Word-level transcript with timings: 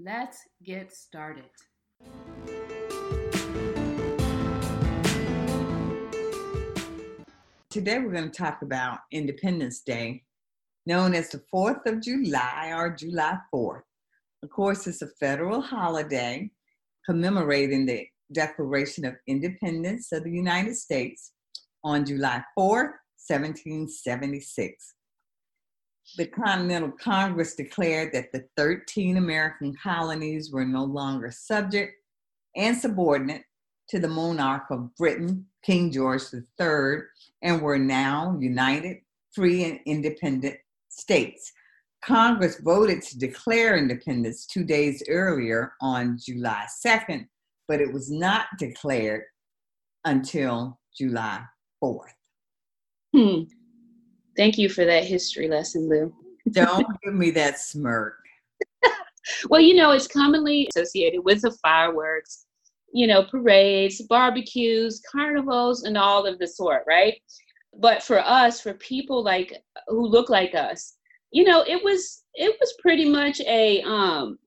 Let's 0.00 0.38
get 0.62 0.92
started. 0.94 1.50
Today 7.68 7.98
we're 7.98 8.12
going 8.12 8.30
to 8.30 8.38
talk 8.38 8.62
about 8.62 9.00
Independence 9.10 9.80
Day, 9.80 10.22
known 10.86 11.16
as 11.16 11.30
the 11.30 11.42
4th 11.52 11.84
of 11.86 12.00
July 12.00 12.72
or 12.76 12.94
July 12.94 13.38
4th. 13.52 13.82
Of 14.44 14.50
course, 14.50 14.86
it's 14.86 15.02
a 15.02 15.08
federal 15.18 15.60
holiday 15.60 16.48
commemorating 17.04 17.86
the 17.86 18.06
Declaration 18.32 19.04
of 19.04 19.16
Independence 19.26 20.12
of 20.12 20.22
the 20.22 20.30
United 20.30 20.76
States 20.76 21.32
on 21.82 22.06
July 22.06 22.44
4th, 22.56 22.92
1776 23.26 24.94
the 26.16 26.26
Continental 26.26 26.92
Congress 26.92 27.54
declared 27.54 28.12
that 28.12 28.32
the 28.32 28.44
13 28.56 29.16
American 29.16 29.74
colonies 29.82 30.50
were 30.50 30.64
no 30.64 30.84
longer 30.84 31.30
subject 31.30 31.92
and 32.56 32.76
subordinate 32.76 33.42
to 33.88 33.98
the 33.98 34.08
monarch 34.08 34.64
of 34.70 34.94
Britain, 34.96 35.46
King 35.64 35.90
George 35.90 36.22
III, 36.32 37.02
and 37.42 37.62
were 37.62 37.78
now 37.78 38.36
united, 38.40 38.98
free, 39.32 39.64
and 39.64 39.80
independent 39.86 40.56
states. 40.88 41.52
Congress 42.04 42.60
voted 42.60 43.02
to 43.02 43.18
declare 43.18 43.76
independence 43.76 44.46
two 44.46 44.64
days 44.64 45.02
earlier 45.08 45.72
on 45.80 46.18
July 46.24 46.66
2nd, 46.84 47.26
but 47.66 47.80
it 47.80 47.92
was 47.92 48.10
not 48.10 48.46
declared 48.58 49.22
until 50.04 50.78
July 50.96 51.42
4th. 51.82 52.12
Hmm. 53.14 53.42
Thank 54.38 54.56
you 54.56 54.68
for 54.68 54.84
that 54.84 55.04
history 55.04 55.48
lesson, 55.48 55.88
Lou. 55.88 56.14
Don't 56.52 56.86
give 57.04 57.12
me 57.12 57.32
that 57.32 57.58
smirk. 57.58 58.14
well, 59.50 59.60
you 59.60 59.74
know, 59.74 59.90
it's 59.90 60.06
commonly 60.06 60.68
associated 60.70 61.24
with 61.24 61.42
the 61.42 61.50
fireworks, 61.60 62.46
you 62.92 63.08
know, 63.08 63.24
parades, 63.24 64.00
barbecues, 64.02 65.02
carnivals, 65.10 65.82
and 65.82 65.98
all 65.98 66.24
of 66.24 66.38
the 66.38 66.46
sort, 66.46 66.84
right? 66.86 67.20
But 67.80 68.04
for 68.04 68.20
us, 68.20 68.60
for 68.60 68.74
people 68.74 69.24
like 69.24 69.60
who 69.88 70.06
look 70.06 70.30
like 70.30 70.54
us, 70.54 70.94
you 71.32 71.42
know, 71.42 71.64
it 71.66 71.82
was 71.82 72.22
it 72.34 72.56
was 72.60 72.72
pretty 72.80 73.08
much 73.08 73.40
a 73.40 73.82
um 73.82 74.38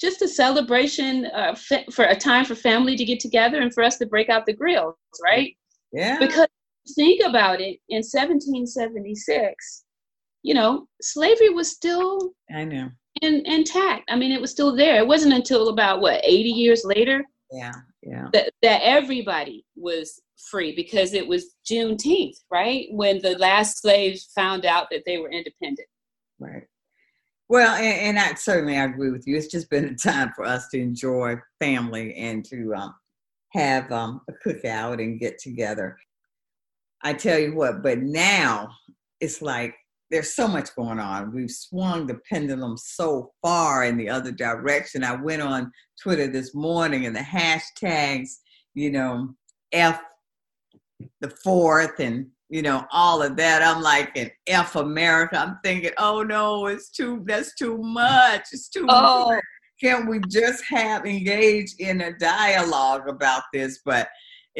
just 0.00 0.22
a 0.22 0.28
celebration 0.28 1.26
uh, 1.26 1.54
for 1.92 2.06
a 2.06 2.16
time 2.16 2.46
for 2.46 2.54
family 2.54 2.96
to 2.96 3.04
get 3.04 3.20
together 3.20 3.60
and 3.60 3.74
for 3.74 3.82
us 3.82 3.98
to 3.98 4.06
break 4.06 4.30
out 4.30 4.46
the 4.46 4.52
grills, 4.54 4.94
right? 5.22 5.54
Yeah. 5.92 6.18
Because 6.18 6.48
think 6.94 7.22
about 7.24 7.60
it, 7.60 7.78
in 7.88 7.98
1776, 7.98 9.84
you 10.42 10.54
know, 10.54 10.86
slavery 11.00 11.50
was 11.50 11.70
still 11.70 12.32
I 12.54 12.64
know 12.64 12.90
in, 13.22 13.42
intact. 13.46 14.10
I 14.10 14.16
mean, 14.16 14.32
it 14.32 14.40
was 14.40 14.50
still 14.50 14.74
there. 14.74 14.96
It 14.96 15.06
wasn't 15.06 15.34
until 15.34 15.68
about 15.68 16.00
what 16.00 16.20
80 16.24 16.48
years 16.48 16.82
later. 16.84 17.24
Yeah, 17.50 17.72
yeah. 18.02 18.28
That 18.32 18.52
that 18.62 18.80
everybody 18.82 19.64
was 19.76 20.20
free 20.50 20.74
because 20.74 21.14
it 21.14 21.26
was 21.26 21.56
Juneteenth, 21.68 22.36
right? 22.50 22.86
When 22.92 23.20
the 23.20 23.36
last 23.38 23.80
slaves 23.80 24.30
found 24.34 24.64
out 24.64 24.86
that 24.90 25.02
they 25.04 25.18
were 25.18 25.30
independent. 25.30 25.88
Right. 26.38 26.62
Well, 27.48 27.74
and, 27.74 28.16
and 28.16 28.18
I 28.18 28.34
certainly 28.34 28.78
I 28.78 28.84
agree 28.84 29.10
with 29.10 29.26
you. 29.26 29.36
It's 29.36 29.48
just 29.48 29.68
been 29.68 29.84
a 29.86 29.94
time 29.94 30.32
for 30.36 30.44
us 30.44 30.68
to 30.68 30.80
enjoy 30.80 31.36
family 31.58 32.14
and 32.14 32.44
to 32.46 32.72
um, 32.74 32.94
have 33.50 33.90
um, 33.90 34.20
a 34.28 34.32
cookout 34.48 35.02
and 35.02 35.18
get 35.18 35.38
together. 35.38 35.98
I 37.02 37.14
tell 37.14 37.38
you 37.38 37.54
what, 37.54 37.82
but 37.82 37.98
now 37.98 38.70
it's 39.20 39.40
like 39.42 39.74
there's 40.10 40.34
so 40.34 40.48
much 40.48 40.74
going 40.74 40.98
on. 40.98 41.32
We've 41.32 41.50
swung 41.50 42.06
the 42.06 42.18
pendulum 42.28 42.76
so 42.76 43.32
far 43.42 43.84
in 43.84 43.96
the 43.96 44.08
other 44.08 44.32
direction. 44.32 45.04
I 45.04 45.14
went 45.14 45.42
on 45.42 45.70
Twitter 46.02 46.26
this 46.26 46.54
morning 46.54 47.06
and 47.06 47.14
the 47.14 47.20
hashtags, 47.20 48.30
you 48.74 48.90
know, 48.90 49.34
F 49.72 50.00
the 51.20 51.30
fourth 51.42 51.98
and 52.00 52.26
you 52.48 52.62
know 52.62 52.84
all 52.90 53.22
of 53.22 53.36
that 53.36 53.62
i'm 53.62 53.82
like 53.82 54.16
an 54.16 54.30
f 54.46 54.76
america 54.76 55.38
i'm 55.38 55.58
thinking 55.64 55.90
oh 55.98 56.22
no 56.22 56.66
it's 56.66 56.90
too 56.90 57.22
that's 57.26 57.54
too 57.54 57.78
much 57.78 58.42
it's 58.52 58.68
too 58.68 58.86
oh. 58.88 59.30
much 59.30 59.42
can't 59.80 60.08
we 60.08 60.20
just 60.28 60.62
have 60.68 61.06
engaged 61.06 61.80
in 61.80 62.02
a 62.02 62.18
dialogue 62.18 63.08
about 63.08 63.42
this 63.52 63.80
but 63.84 64.08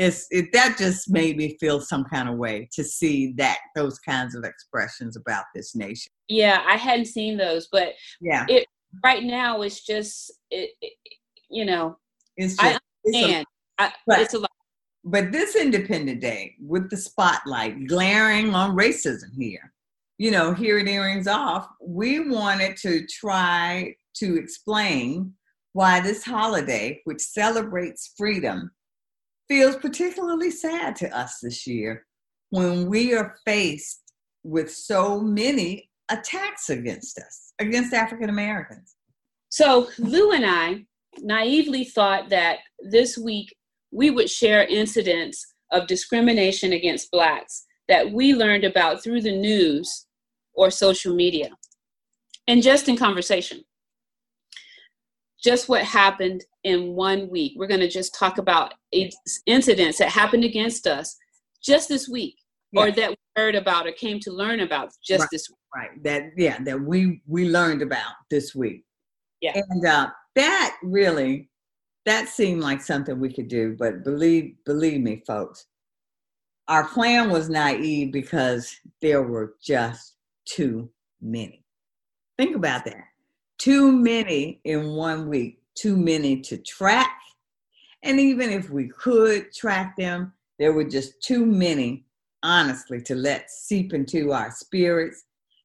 it's 0.01 0.27
it 0.31 0.51
that 0.53 0.77
just 0.79 1.11
made 1.11 1.37
me 1.37 1.57
feel 1.61 1.79
some 1.79 2.05
kind 2.05 2.29
of 2.29 2.37
way 2.37 2.69
to 2.73 2.83
see 2.83 3.33
that 3.37 3.59
those 3.77 3.99
kinds 3.99 4.35
of 4.35 4.45
expressions 4.45 5.15
about 5.17 5.45
this 5.55 5.77
nation. 5.77 6.11
Yeah 6.29 6.63
i 6.67 6.77
hadn't 6.77 7.07
seen 7.07 7.37
those 7.37 7.69
but 7.71 7.93
yeah. 8.21 8.47
it 8.49 8.67
right 9.05 9.23
now 9.23 9.63
it's 9.63 9.85
just 9.85 10.33
it, 10.51 10.71
it 10.81 10.95
you 11.51 11.65
know 11.65 11.97
it's 12.37 12.57
just, 12.57 12.65
i 12.65 12.79
understand 13.07 13.47
it's 13.79 13.81
a, 13.81 13.83
I, 13.83 13.93
but, 14.07 14.21
it's 14.21 14.35
a 14.35 14.39
lot. 14.39 14.51
but 15.05 15.33
this 15.33 15.55
independent 15.55 16.21
day 16.21 16.55
with 16.61 16.89
the 16.91 16.97
spotlight 16.97 17.87
glaring 17.87 18.55
on 18.55 18.77
racism 18.77 19.35
here 19.37 19.73
you 20.19 20.31
know 20.31 20.55
here 20.55 20.79
at 20.79 20.89
earrings 20.89 21.27
off 21.27 21.69
we 21.85 22.29
wanted 22.29 22.77
to 22.79 23.07
try 23.07 23.95
to 24.15 24.37
explain 24.37 25.33
why 25.73 26.01
this 26.01 26.25
holiday 26.25 27.01
which 27.05 27.21
celebrates 27.21 28.15
freedom 28.17 28.71
feels 29.51 29.75
particularly 29.75 30.49
sad 30.49 30.95
to 30.95 31.19
us 31.19 31.41
this 31.43 31.67
year 31.67 32.07
when 32.51 32.89
we 32.89 33.13
are 33.13 33.35
faced 33.45 34.01
with 34.45 34.73
so 34.73 35.21
many 35.21 35.91
attacks 36.09 36.71
against 36.71 37.19
us, 37.19 37.53
against 37.59 37.93
African 37.93 38.29
Americans. 38.29 38.95
So, 39.49 39.89
Lou 39.99 40.31
and 40.31 40.47
I 40.47 40.85
naively 41.19 41.83
thought 41.83 42.29
that 42.29 42.59
this 42.79 43.19
week 43.19 43.53
we 43.91 44.11
would 44.11 44.31
share 44.31 44.65
incidents 44.67 45.45
of 45.73 45.89
discrimination 45.89 46.73
against 46.73 47.11
Blacks 47.11 47.67
that 47.89 48.13
we 48.13 48.35
learned 48.35 48.63
about 48.63 49.03
through 49.03 49.23
the 49.23 49.37
news 49.37 50.07
or 50.55 50.71
social 50.71 51.13
media 51.13 51.51
and 52.47 52.63
just 52.63 52.89
in 52.89 52.97
conversation 52.97 53.65
just 55.43 55.69
what 55.69 55.83
happened 55.83 56.45
in 56.65 56.95
one 56.95 57.29
week. 57.31 57.55
We're 57.57 57.67
going 57.67 57.81
to 57.81 57.89
just 57.89 58.15
talk 58.15 58.39
about 58.39 58.75
incidents 59.47 59.99
that 59.99 60.09
happened 60.09 60.45
against 60.45 60.87
us 60.87 61.17
just 61.63 61.89
this 61.89 62.09
week 62.09 62.37
yeah. 62.73 62.83
or 62.83 62.91
that 62.93 63.11
we 63.11 63.17
heard 63.37 63.55
about 63.55 63.87
or 63.87 63.93
came 63.93 64.21
to 64.21 64.33
learn 64.33 64.61
about 64.61 64.93
just 65.03 65.21
right. 65.21 65.29
this 65.33 65.49
week. 65.49 65.57
Right. 65.75 66.03
That 66.03 66.33
yeah, 66.37 66.59
that 66.65 66.81
we 66.81 67.23
we 67.27 67.49
learned 67.49 67.83
about 67.83 68.13
this 68.31 68.55
week. 68.55 68.85
Yeah. 69.41 69.53
And 69.55 69.87
uh, 69.87 70.11
that 70.37 70.77
really 70.83 71.49
that 72.07 72.29
seemed 72.29 72.63
like 72.63 72.81
something 72.81 73.19
we 73.21 73.33
could 73.33 73.49
do, 73.49 73.77
but 73.79 74.05
believe 74.05 74.55
believe 74.65 75.01
me 75.01 75.23
folks, 75.27 75.67
our 76.69 76.87
plan 76.89 77.31
was 77.31 77.49
naive 77.49 78.13
because 78.13 78.75
there 79.01 79.23
were 79.23 79.55
just 79.63 80.17
too 80.49 80.91
many. 81.21 81.65
Think 82.39 82.57
about 82.57 82.85
that 82.87 83.05
too 83.61 83.93
many 83.93 84.61
in 84.65 84.95
one 84.95 85.29
week, 85.29 85.61
too 85.77 85.97
many 85.97 86.41
to 86.41 86.57
track. 86.59 87.17
And 88.03 88.19
even 88.19 88.51
if 88.51 88.71
we 88.71 88.89
could 88.89 89.53
track 89.53 89.97
them, 89.97 90.33
there 90.59 90.73
were 90.73 90.85
just 90.85 91.23
too 91.23 91.45
many, 91.45 92.07
honestly, 92.43 93.01
to 93.03 93.15
let 93.15 93.51
seep 93.51 93.93
into 93.93 94.33
our 94.33 94.51
spirits 94.51 95.25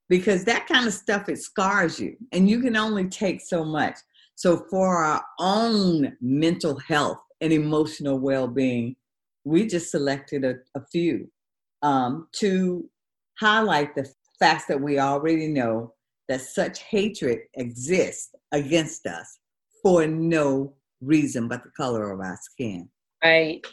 because 0.09 0.43
that 0.43 0.67
kind 0.67 0.85
of 0.85 0.93
stuff, 0.93 1.29
it 1.29 1.39
scars 1.39 1.99
you 1.99 2.15
and 2.31 2.49
you 2.49 2.61
can 2.61 2.75
only 2.75 3.07
take 3.07 3.41
so 3.41 3.63
much. 3.63 3.97
So, 4.35 4.65
for 4.69 5.03
our 5.03 5.23
own 5.39 6.17
mental 6.19 6.77
health 6.77 7.19
and 7.39 7.53
emotional 7.53 8.19
well 8.19 8.47
being, 8.47 8.97
we 9.45 9.65
just 9.65 9.91
selected 9.91 10.43
a, 10.43 10.55
a 10.75 10.85
few 10.91 11.31
um, 11.81 12.27
to 12.33 12.89
highlight 13.39 13.95
the 13.95 14.09
facts 14.39 14.65
that 14.65 14.81
we 14.81 14.99
already 14.99 15.47
know 15.47 15.94
that 16.27 16.41
such 16.41 16.81
hatred 16.83 17.39
exists 17.55 18.33
against 18.51 19.05
us 19.05 19.39
for 19.83 20.07
no 20.07 20.73
reason 21.01 21.47
but 21.47 21.63
the 21.63 21.69
color 21.77 22.11
of 22.11 22.19
our 22.19 22.37
skin. 22.41 22.89
Right. 23.23 23.65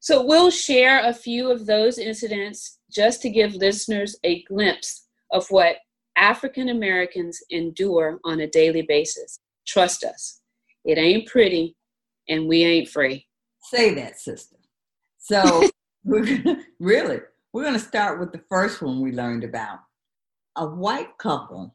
So 0.00 0.24
we'll 0.24 0.50
share 0.50 1.06
a 1.06 1.12
few 1.12 1.50
of 1.50 1.66
those 1.66 1.98
incidents 1.98 2.78
just 2.90 3.22
to 3.22 3.30
give 3.30 3.54
listeners 3.54 4.16
a 4.24 4.42
glimpse 4.44 5.06
of 5.30 5.46
what 5.50 5.76
African 6.16 6.70
Americans 6.70 7.38
endure 7.50 8.18
on 8.24 8.40
a 8.40 8.48
daily 8.48 8.82
basis. 8.82 9.38
Trust 9.66 10.04
us, 10.04 10.40
It 10.84 10.98
ain't 10.98 11.28
pretty, 11.28 11.76
and 12.28 12.48
we 12.48 12.64
ain't 12.64 12.88
free. 12.88 13.26
Say 13.64 13.94
that, 13.94 14.18
sister. 14.18 14.56
So, 15.18 15.68
we're 16.04 16.24
gonna, 16.24 16.62
really, 16.80 17.20
we're 17.52 17.62
going 17.62 17.74
to 17.74 17.80
start 17.80 18.18
with 18.18 18.32
the 18.32 18.42
first 18.48 18.82
one 18.82 19.00
we 19.00 19.12
learned 19.12 19.44
about. 19.44 19.80
A 20.60 20.66
white 20.66 21.16
couple. 21.16 21.74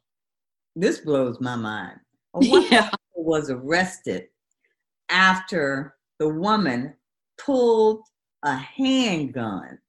This 0.76 1.00
blows 1.00 1.42
my 1.42 1.56
mind. 1.56 2.00
A 2.36 2.40
white 2.46 2.72
Yeah. 2.72 2.84
couple 2.92 3.00
was 3.24 3.50
arrested 3.50 4.28
after 5.10 5.96
the 6.20 6.30
woman 6.30 6.94
pulled 7.44 8.02
a 8.44 8.56
handgun 8.56 9.80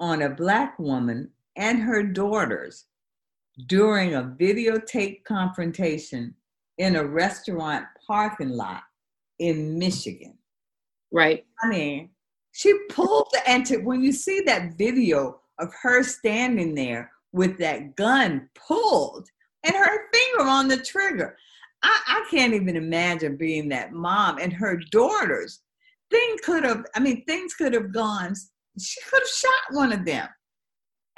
on 0.00 0.20
a 0.20 0.28
black 0.28 0.78
woman 0.78 1.30
and 1.56 1.78
her 1.78 2.02
daughters 2.02 2.84
during 3.68 4.14
a 4.14 4.22
videotape 4.38 5.24
confrontation 5.24 6.34
in 6.76 6.96
a 6.96 7.06
restaurant 7.06 7.86
parking 8.06 8.50
lot 8.50 8.82
in 9.38 9.78
Michigan. 9.78 10.36
Right. 11.10 11.46
I 11.62 11.68
mean, 11.68 12.10
she 12.52 12.78
pulled 12.90 13.28
the 13.32 13.48
and 13.48 13.66
when 13.86 14.02
you 14.02 14.12
see 14.12 14.42
that 14.42 14.76
video 14.76 15.40
of 15.58 15.72
her 15.82 16.02
standing 16.02 16.74
there 16.74 17.10
with 17.36 17.58
that 17.58 17.94
gun 17.96 18.48
pulled 18.54 19.28
and 19.62 19.76
her 19.76 20.10
finger 20.10 20.48
on 20.48 20.68
the 20.68 20.78
trigger. 20.78 21.36
I, 21.82 22.00
I 22.06 22.26
can't 22.30 22.54
even 22.54 22.76
imagine 22.76 23.36
being 23.36 23.68
that 23.68 23.92
mom 23.92 24.38
and 24.38 24.52
her 24.54 24.80
daughters. 24.90 25.60
Things 26.10 26.40
could 26.42 26.64
have, 26.64 26.86
I 26.94 27.00
mean, 27.00 27.24
things 27.26 27.52
could 27.52 27.74
have 27.74 27.92
gone. 27.92 28.34
She 28.80 29.00
could 29.02 29.20
have 29.20 29.28
shot 29.28 29.76
one 29.76 29.92
of 29.92 30.06
them. 30.06 30.26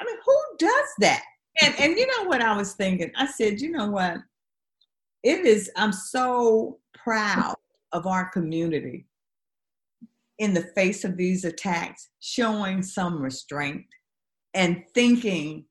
I 0.00 0.04
mean, 0.04 0.16
who 0.26 0.36
does 0.58 0.88
that? 0.98 1.22
And 1.62 1.74
and 1.78 1.96
you 1.96 2.06
know 2.06 2.28
what 2.28 2.42
I 2.42 2.56
was 2.56 2.74
thinking? 2.74 3.12
I 3.16 3.26
said, 3.26 3.60
you 3.60 3.70
know 3.70 3.90
what? 3.90 4.18
It 5.22 5.46
is, 5.46 5.70
I'm 5.76 5.92
so 5.92 6.78
proud 6.94 7.54
of 7.92 8.06
our 8.06 8.28
community 8.30 9.06
in 10.38 10.54
the 10.54 10.70
face 10.74 11.04
of 11.04 11.16
these 11.16 11.44
attacks, 11.44 12.08
showing 12.20 12.82
some 12.82 13.20
restraint 13.20 13.84
and 14.54 14.82
thinking 14.94 15.64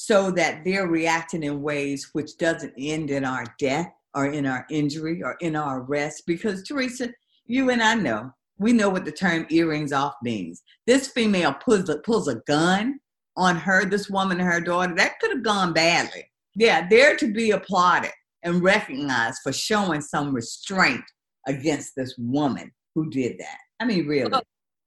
so 0.00 0.30
that 0.30 0.64
they're 0.64 0.86
reacting 0.86 1.42
in 1.42 1.60
ways 1.60 2.10
which 2.12 2.38
doesn't 2.38 2.72
end 2.78 3.10
in 3.10 3.24
our 3.24 3.44
death 3.58 3.92
or 4.14 4.26
in 4.26 4.46
our 4.46 4.64
injury 4.70 5.24
or 5.24 5.36
in 5.40 5.56
our 5.56 5.80
arrest. 5.80 6.22
Because 6.24 6.62
Teresa, 6.62 7.08
you 7.46 7.70
and 7.70 7.82
I 7.82 7.96
know, 7.96 8.30
we 8.58 8.72
know 8.72 8.90
what 8.90 9.04
the 9.04 9.10
term 9.10 9.44
earrings 9.50 9.92
off 9.92 10.14
means. 10.22 10.62
This 10.86 11.08
female 11.08 11.52
pulls 11.52 11.88
a, 11.88 11.98
pulls 11.98 12.28
a 12.28 12.36
gun 12.46 13.00
on 13.36 13.56
her, 13.56 13.84
this 13.86 14.08
woman 14.08 14.38
and 14.38 14.48
her 14.48 14.60
daughter, 14.60 14.94
that 14.94 15.18
could 15.18 15.32
have 15.32 15.42
gone 15.42 15.72
badly. 15.72 16.30
Yeah, 16.54 16.86
they're 16.88 17.16
to 17.16 17.32
be 17.32 17.50
applauded 17.50 18.12
and 18.44 18.62
recognized 18.62 19.40
for 19.42 19.52
showing 19.52 20.00
some 20.00 20.32
restraint 20.32 21.02
against 21.48 21.96
this 21.96 22.14
woman 22.18 22.70
who 22.94 23.10
did 23.10 23.36
that. 23.40 23.58
I 23.80 23.84
mean, 23.84 24.06
really. 24.06 24.30
Well, 24.30 24.42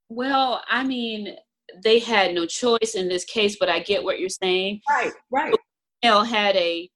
Well, 0.07 0.63
I 0.69 0.85
mean, 0.85 1.35
they 1.83 1.99
had 1.99 2.33
no 2.33 2.45
choice 2.45 2.93
in 2.95 3.07
this 3.07 3.25
case, 3.25 3.57
but 3.59 3.69
I 3.69 3.79
get 3.79 4.03
what 4.03 4.19
you're 4.19 4.29
saying. 4.29 4.81
Right, 4.89 5.11
right, 5.31 5.53
Elle 6.03 6.23
had 6.23 6.55
a 6.55 6.89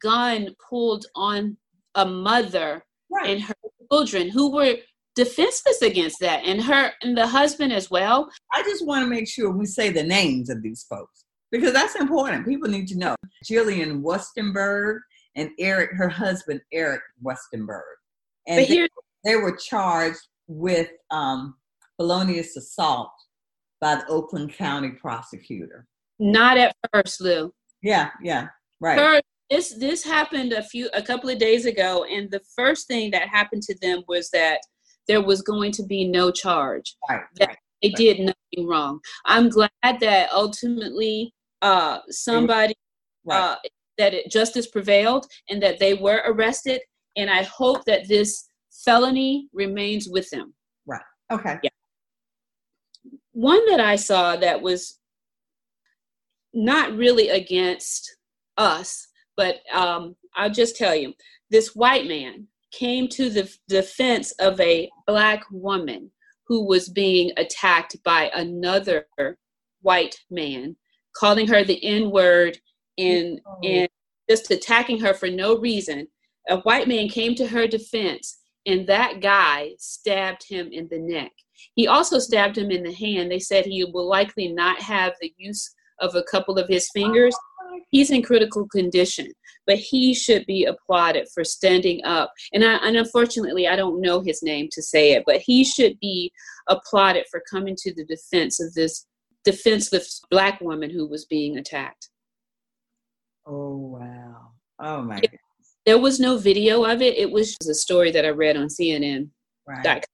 gun 0.00 0.54
pulled 0.68 1.06
on 1.14 1.56
a 1.94 2.04
mother 2.04 2.84
right. 3.10 3.30
and 3.30 3.42
her 3.42 3.54
children 3.90 4.28
who 4.28 4.52
were 4.52 4.76
defenseless 5.14 5.82
against 5.82 6.20
that, 6.20 6.44
and 6.44 6.62
her 6.62 6.92
and 7.02 7.16
the 7.16 7.26
husband 7.26 7.72
as 7.72 7.90
well. 7.90 8.28
I 8.52 8.62
just 8.62 8.86
want 8.86 9.04
to 9.04 9.08
make 9.08 9.28
sure 9.28 9.50
we 9.50 9.66
say 9.66 9.90
the 9.90 10.02
names 10.02 10.50
of 10.50 10.62
these 10.62 10.84
folks 10.88 11.24
because 11.50 11.72
that's 11.72 11.94
important. 11.94 12.46
People 12.46 12.68
need 12.68 12.88
to 12.88 12.98
know. 12.98 13.14
Jillian 13.44 14.02
Wuestenberg 14.02 14.98
and 15.36 15.50
Eric, 15.58 15.90
her 15.96 16.08
husband, 16.08 16.60
Eric 16.72 17.00
Wuestenberg. 17.24 17.82
And 18.46 18.60
But 18.60 18.68
they, 18.68 18.88
they 19.24 19.36
were 19.36 19.56
charged 19.56 20.20
with 20.46 20.88
um, 21.10 21.54
felonious 21.96 22.56
assault 22.56 23.12
by 23.80 23.96
the 23.96 24.06
Oakland 24.08 24.54
County 24.54 24.90
prosecutor. 24.90 25.86
not 26.18 26.56
at 26.58 26.74
first, 26.92 27.20
Lou. 27.20 27.52
Yeah, 27.82 28.10
yeah, 28.22 28.48
right. 28.80 28.98
First, 28.98 29.24
this 29.50 29.74
this 29.78 30.04
happened 30.04 30.52
a 30.52 30.62
few 30.62 30.88
a 30.94 31.02
couple 31.02 31.30
of 31.30 31.38
days 31.38 31.66
ago, 31.66 32.04
and 32.10 32.30
the 32.30 32.40
first 32.56 32.86
thing 32.86 33.10
that 33.10 33.28
happened 33.28 33.62
to 33.62 33.76
them 33.80 34.02
was 34.08 34.30
that 34.30 34.60
there 35.06 35.22
was 35.22 35.42
going 35.42 35.72
to 35.72 35.82
be 35.84 36.06
no 36.06 36.30
charge. 36.30 36.96
right, 37.08 37.20
right. 37.40 37.56
They 37.82 37.90
did 37.90 38.20
nothing 38.20 38.66
wrong. 38.66 39.00
I'm 39.26 39.50
glad 39.50 39.70
that 39.82 40.30
ultimately 40.32 41.34
uh, 41.60 41.98
somebody 42.08 42.74
right. 43.24 43.38
uh, 43.38 43.56
that 43.98 44.14
it, 44.14 44.30
justice 44.30 44.66
prevailed 44.66 45.26
and 45.48 45.62
that 45.62 45.78
they 45.78 45.94
were 45.94 46.22
arrested. 46.26 46.80
And 47.16 47.30
I 47.30 47.42
hope 47.42 47.84
that 47.84 48.08
this 48.08 48.48
felony 48.84 49.48
remains 49.52 50.08
with 50.08 50.28
them. 50.30 50.54
Right. 50.86 51.02
Okay. 51.30 51.58
One 53.34 53.68
that 53.68 53.80
I 53.80 53.96
saw 53.96 54.36
that 54.36 54.62
was 54.62 54.98
not 56.52 56.96
really 56.96 57.30
against 57.30 58.16
us, 58.56 59.08
but 59.36 59.56
um, 59.72 60.14
I'll 60.36 60.50
just 60.50 60.76
tell 60.76 60.94
you 60.94 61.14
this 61.50 61.74
white 61.74 62.06
man 62.06 62.46
came 62.72 63.08
to 63.08 63.28
the 63.30 63.52
defense 63.68 64.32
of 64.38 64.60
a 64.60 64.88
black 65.06 65.44
woman 65.50 66.10
who 66.46 66.64
was 66.64 66.88
being 66.88 67.32
attacked 67.36 67.96
by 68.04 68.30
another 68.34 69.06
white 69.82 70.16
man, 70.30 70.76
calling 71.16 71.48
her 71.48 71.64
the 71.64 71.82
N 71.84 72.10
word 72.12 72.58
and, 72.98 73.40
Oh. 73.46 73.58
and 73.64 73.88
just 74.30 74.50
attacking 74.50 75.00
her 75.00 75.12
for 75.12 75.28
no 75.28 75.58
reason. 75.58 76.06
A 76.48 76.58
white 76.58 76.86
man 76.86 77.08
came 77.08 77.34
to 77.36 77.48
her 77.48 77.66
defense, 77.66 78.38
and 78.64 78.86
that 78.86 79.20
guy 79.20 79.72
stabbed 79.78 80.48
him 80.48 80.68
in 80.70 80.88
the 80.88 80.98
neck. 80.98 81.32
He 81.74 81.86
also 81.86 82.18
stabbed 82.18 82.58
him 82.58 82.70
in 82.70 82.82
the 82.82 82.92
hand. 82.92 83.30
They 83.30 83.38
said 83.38 83.64
he 83.64 83.84
will 83.84 84.08
likely 84.08 84.48
not 84.48 84.80
have 84.80 85.14
the 85.20 85.32
use 85.36 85.74
of 86.00 86.14
a 86.14 86.22
couple 86.24 86.58
of 86.58 86.68
his 86.68 86.88
fingers. 86.92 87.36
He's 87.90 88.10
in 88.10 88.22
critical 88.22 88.66
condition, 88.68 89.28
but 89.66 89.76
he 89.76 90.14
should 90.14 90.46
be 90.46 90.64
applauded 90.64 91.28
for 91.32 91.44
standing 91.44 92.04
up. 92.04 92.32
And, 92.52 92.64
I, 92.64 92.74
and 92.76 92.96
unfortunately, 92.96 93.68
I 93.68 93.76
don't 93.76 94.00
know 94.00 94.20
his 94.20 94.42
name 94.42 94.68
to 94.72 94.82
say 94.82 95.12
it, 95.12 95.24
but 95.26 95.38
he 95.38 95.64
should 95.64 95.98
be 96.00 96.32
applauded 96.68 97.26
for 97.30 97.42
coming 97.50 97.76
to 97.78 97.94
the 97.94 98.04
defense 98.04 98.60
of 98.60 98.74
this 98.74 99.06
defenseless 99.44 100.22
black 100.30 100.60
woman 100.60 100.90
who 100.90 101.06
was 101.06 101.26
being 101.26 101.58
attacked. 101.58 102.08
Oh 103.46 103.76
wow. 103.76 104.52
Oh 104.80 105.02
my. 105.02 105.20
There 105.86 105.98
was 105.98 106.18
no 106.18 106.38
video 106.38 106.84
of 106.84 107.02
it. 107.02 107.18
It 107.18 107.30
was 107.30 107.54
just 107.56 107.68
a 107.70 107.74
story 107.74 108.10
that 108.12 108.24
I 108.24 108.30
read 108.30 108.56
on 108.56 108.68
CNN. 108.68 109.28
Right. 109.68 110.04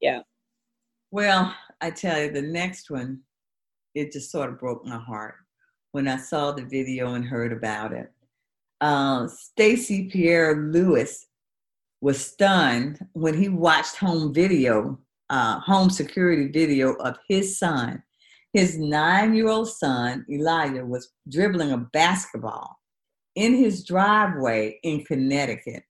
Yeah. 0.00 0.20
Well, 1.14 1.54
I 1.82 1.90
tell 1.90 2.22
you, 2.22 2.30
the 2.30 2.40
next 2.40 2.90
one, 2.90 3.20
it 3.94 4.12
just 4.12 4.30
sort 4.30 4.48
of 4.48 4.58
broke 4.58 4.86
my 4.86 4.96
heart 4.96 5.34
when 5.90 6.08
I 6.08 6.16
saw 6.16 6.52
the 6.52 6.64
video 6.64 7.12
and 7.12 7.22
heard 7.22 7.52
about 7.52 7.92
it. 7.92 8.10
Uh, 8.80 9.28
Stacy 9.28 10.08
Pierre 10.08 10.56
Lewis 10.56 11.26
was 12.00 12.24
stunned 12.24 13.06
when 13.12 13.34
he 13.34 13.50
watched 13.50 13.96
home 13.96 14.32
video, 14.32 14.98
uh, 15.28 15.60
home 15.60 15.90
security 15.90 16.48
video 16.48 16.94
of 16.94 17.18
his 17.28 17.58
son. 17.58 18.02
His 18.54 18.78
nine-year-old 18.78 19.68
son 19.68 20.24
Elijah 20.30 20.86
was 20.86 21.12
dribbling 21.28 21.72
a 21.72 21.76
basketball 21.92 22.78
in 23.34 23.54
his 23.54 23.84
driveway 23.84 24.80
in 24.82 25.04
Connecticut, 25.04 25.82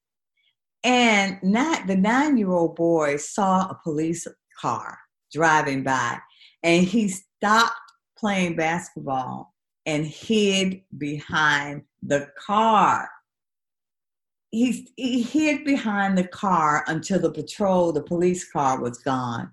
and 0.82 1.38
not 1.44 1.86
the 1.86 1.96
nine-year-old 1.96 2.74
boy 2.74 3.18
saw 3.18 3.68
a 3.68 3.80
police 3.84 4.26
car 4.60 4.98
driving 5.32 5.82
by 5.82 6.18
and 6.62 6.84
he 6.84 7.08
stopped 7.08 7.74
playing 8.16 8.56
basketball 8.56 9.52
and 9.86 10.06
hid 10.06 10.82
behind 10.98 11.82
the 12.02 12.28
car. 12.38 13.08
He, 14.50 14.88
he 14.96 15.22
hid 15.22 15.64
behind 15.64 16.16
the 16.16 16.28
car 16.28 16.84
until 16.86 17.18
the 17.18 17.32
patrol, 17.32 17.92
the 17.92 18.02
police 18.02 18.50
car 18.50 18.80
was 18.80 18.98
gone. 18.98 19.50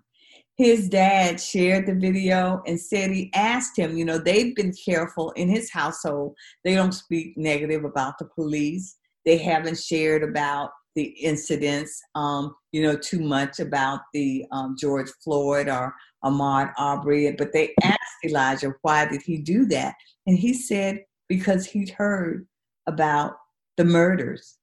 His 0.55 0.89
dad 0.89 1.39
shared 1.39 1.87
the 1.87 1.95
video 1.95 2.61
and 2.67 2.79
said 2.79 3.11
he 3.11 3.31
asked 3.33 3.79
him, 3.79 3.97
you 3.97 4.03
know, 4.03 4.17
they've 4.17 4.53
been 4.55 4.73
careful 4.73 5.31
in 5.31 5.47
his 5.47 5.71
household. 5.71 6.35
They 6.65 6.75
don't 6.75 6.91
speak 6.91 7.37
negative 7.37 7.85
about 7.85 8.19
the 8.19 8.25
police. 8.25 8.97
They 9.25 9.37
haven't 9.37 9.79
shared 9.79 10.21
about 10.21 10.71
the 10.95 11.03
incidents, 11.03 12.01
um, 12.15 12.55
you 12.71 12.81
know, 12.81 12.95
too 12.95 13.19
much 13.19 13.59
about 13.59 14.01
the 14.13 14.45
um, 14.51 14.75
George 14.79 15.09
Floyd 15.23 15.69
or 15.69 15.93
Ahmaud 16.23 16.73
Arbery. 16.77 17.31
But 17.37 17.53
they 17.53 17.73
asked 17.83 18.25
Elijah, 18.25 18.73
why 18.81 19.05
did 19.05 19.21
he 19.21 19.37
do 19.37 19.65
that? 19.67 19.95
And 20.27 20.37
he 20.37 20.53
said, 20.53 21.03
because 21.27 21.65
he'd 21.65 21.89
heard 21.91 22.47
about 22.87 23.33
the 23.77 23.85
murders 23.85 24.57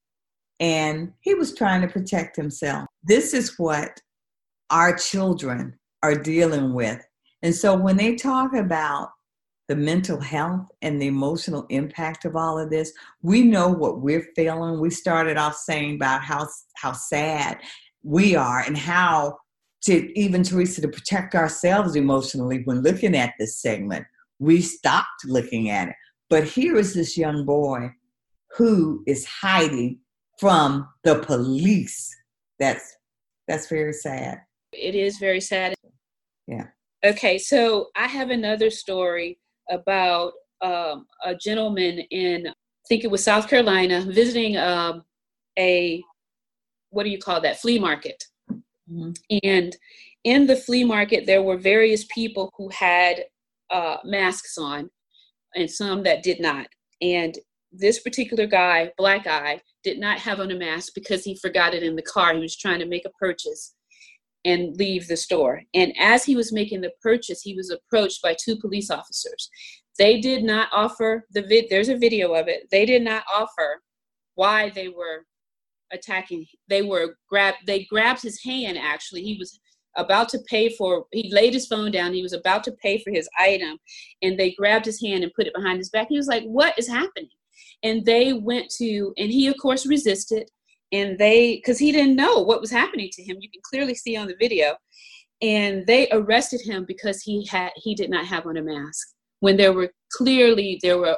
and 0.59 1.13
he 1.21 1.33
was 1.33 1.55
trying 1.55 1.81
to 1.81 1.87
protect 1.87 2.35
himself. 2.35 2.87
This 3.03 3.33
is 3.33 3.57
what 3.57 3.99
our 4.69 4.95
children 4.95 5.77
are 6.03 6.15
dealing 6.15 6.73
with. 6.73 7.01
And 7.41 7.53
so 7.53 7.75
when 7.75 7.97
they 7.97 8.15
talk 8.15 8.53
about 8.53 9.09
the 9.67 9.75
mental 9.75 10.19
health 10.19 10.67
and 10.81 11.01
the 11.01 11.07
emotional 11.07 11.65
impact 11.69 12.25
of 12.25 12.35
all 12.35 12.57
of 12.57 12.69
this. 12.69 12.93
We 13.21 13.43
know 13.43 13.67
what 13.67 14.01
we're 14.01 14.27
feeling. 14.35 14.79
We 14.79 14.89
started 14.89 15.37
off 15.37 15.55
saying 15.55 15.95
about 15.95 16.23
how 16.23 16.47
how 16.75 16.93
sad 16.93 17.59
we 18.03 18.35
are 18.35 18.59
and 18.61 18.77
how 18.77 19.37
to 19.83 20.19
even 20.19 20.43
Teresa 20.43 20.81
to 20.81 20.87
protect 20.87 21.35
ourselves 21.35 21.95
emotionally 21.95 22.61
when 22.65 22.81
looking 22.81 23.15
at 23.15 23.33
this 23.37 23.61
segment. 23.61 24.05
We 24.39 24.61
stopped 24.61 25.25
looking 25.25 25.69
at 25.69 25.89
it. 25.89 25.95
But 26.29 26.45
here 26.45 26.77
is 26.77 26.93
this 26.93 27.17
young 27.17 27.45
boy 27.45 27.91
who 28.57 29.03
is 29.05 29.25
hiding 29.25 29.99
from 30.39 30.87
the 31.03 31.19
police. 31.19 32.09
That's 32.59 32.95
that's 33.47 33.69
very 33.69 33.93
sad. 33.93 34.39
It 34.71 34.95
is 34.95 35.17
very 35.17 35.41
sad. 35.41 35.73
Yeah. 36.47 36.67
Okay, 37.05 37.37
so 37.37 37.87
I 37.95 38.07
have 38.07 38.29
another 38.29 38.69
story 38.69 39.39
about 39.69 40.33
um, 40.61 41.05
a 41.23 41.35
gentleman 41.35 41.99
in, 42.11 42.47
I 42.47 42.53
think 42.87 43.03
it 43.03 43.11
was 43.11 43.23
South 43.23 43.47
Carolina, 43.47 44.01
visiting 44.01 44.57
um, 44.57 45.03
a, 45.57 46.03
what 46.89 47.03
do 47.03 47.09
you 47.09 47.19
call 47.19 47.41
that, 47.41 47.59
flea 47.59 47.79
market. 47.79 48.23
Mm-hmm. 48.89 49.11
And 49.43 49.75
in 50.23 50.47
the 50.47 50.55
flea 50.55 50.83
market, 50.83 51.25
there 51.25 51.43
were 51.43 51.57
various 51.57 52.05
people 52.13 52.51
who 52.57 52.69
had 52.69 53.25
uh, 53.69 53.97
masks 54.03 54.57
on 54.57 54.89
and 55.55 55.69
some 55.69 56.03
that 56.03 56.23
did 56.23 56.39
not. 56.39 56.67
And 57.01 57.37
this 57.71 57.99
particular 57.99 58.45
guy, 58.45 58.91
black 58.97 59.25
guy, 59.25 59.61
did 59.83 59.99
not 59.99 60.19
have 60.19 60.39
on 60.39 60.51
a 60.51 60.55
mask 60.55 60.93
because 60.95 61.23
he 61.23 61.37
forgot 61.37 61.73
it 61.73 61.83
in 61.83 61.95
the 61.95 62.01
car. 62.01 62.33
He 62.33 62.39
was 62.39 62.57
trying 62.57 62.79
to 62.79 62.85
make 62.85 63.05
a 63.05 63.11
purchase 63.19 63.75
and 64.47 64.77
leave 64.77 65.07
the 65.07 65.17
store. 65.17 65.61
And 65.73 65.93
as 65.99 66.23
he 66.23 66.35
was 66.35 66.53
making 66.53 66.79
the 66.79 66.93
purchase, 67.01 67.41
he 67.41 67.53
was 67.53 67.69
approached 67.69 68.21
by 68.23 68.33
two 68.33 68.55
police 68.55 68.89
officers. 68.89 69.49
They 69.99 70.21
did 70.21 70.43
not 70.43 70.69
offer 70.71 71.25
the 71.31 71.41
vid. 71.41 71.65
There's 71.69 71.89
a 71.89 71.97
video 71.97 72.33
of 72.33 72.47
it. 72.47 72.61
They 72.71 72.85
did 72.85 73.01
not 73.01 73.23
offer 73.35 73.81
why 74.35 74.69
they 74.69 74.87
were 74.87 75.25
attacking. 75.91 76.45
They 76.69 76.81
were 76.81 77.17
grab. 77.29 77.55
They 77.65 77.83
grabbed 77.85 78.21
his 78.21 78.41
hand. 78.41 78.77
Actually, 78.77 79.23
he 79.23 79.35
was 79.37 79.59
about 79.97 80.29
to 80.29 80.39
pay 80.47 80.69
for. 80.69 81.05
He 81.11 81.29
laid 81.33 81.53
his 81.53 81.67
phone 81.67 81.91
down. 81.91 82.13
He 82.13 82.23
was 82.23 82.33
about 82.33 82.63
to 82.65 82.71
pay 82.81 82.99
for 82.99 83.11
his 83.11 83.27
item, 83.37 83.77
and 84.21 84.39
they 84.39 84.51
grabbed 84.51 84.85
his 84.85 85.01
hand 85.01 85.23
and 85.23 85.33
put 85.33 85.47
it 85.47 85.53
behind 85.53 85.79
his 85.79 85.89
back. 85.89 86.07
He 86.09 86.17
was 86.17 86.27
like, 86.27 86.43
"What 86.43 86.77
is 86.79 86.87
happening?" 86.87 87.31
And 87.83 88.05
they 88.05 88.31
went 88.31 88.71
to, 88.77 89.13
and 89.17 89.29
he 89.29 89.47
of 89.47 89.57
course 89.61 89.85
resisted 89.85 90.49
and 90.91 91.17
they 91.17 91.55
because 91.55 91.79
he 91.79 91.91
didn't 91.91 92.15
know 92.15 92.39
what 92.41 92.61
was 92.61 92.71
happening 92.71 93.09
to 93.13 93.23
him. 93.23 93.37
You 93.39 93.49
can 93.49 93.61
clearly 93.63 93.95
see 93.95 94.15
on 94.15 94.27
the 94.27 94.35
video. 94.39 94.75
And 95.41 95.85
they 95.85 96.07
arrested 96.11 96.61
him 96.63 96.85
because 96.87 97.21
he 97.21 97.45
had 97.45 97.71
he 97.75 97.93
did 97.93 98.09
not 98.09 98.25
have 98.25 98.47
on 98.47 98.57
a 98.57 98.61
mask. 98.61 99.07
When 99.39 99.57
there 99.57 99.73
were 99.73 99.91
clearly 100.11 100.79
there 100.81 100.97
were 100.97 101.17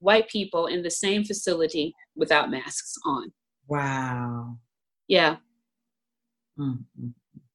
white 0.00 0.28
people 0.28 0.66
in 0.66 0.82
the 0.82 0.90
same 0.90 1.24
facility 1.24 1.94
without 2.16 2.50
masks 2.50 2.94
on. 3.04 3.32
Wow. 3.68 4.58
Yeah. 5.08 5.36
Mm-hmm. 6.58 7.08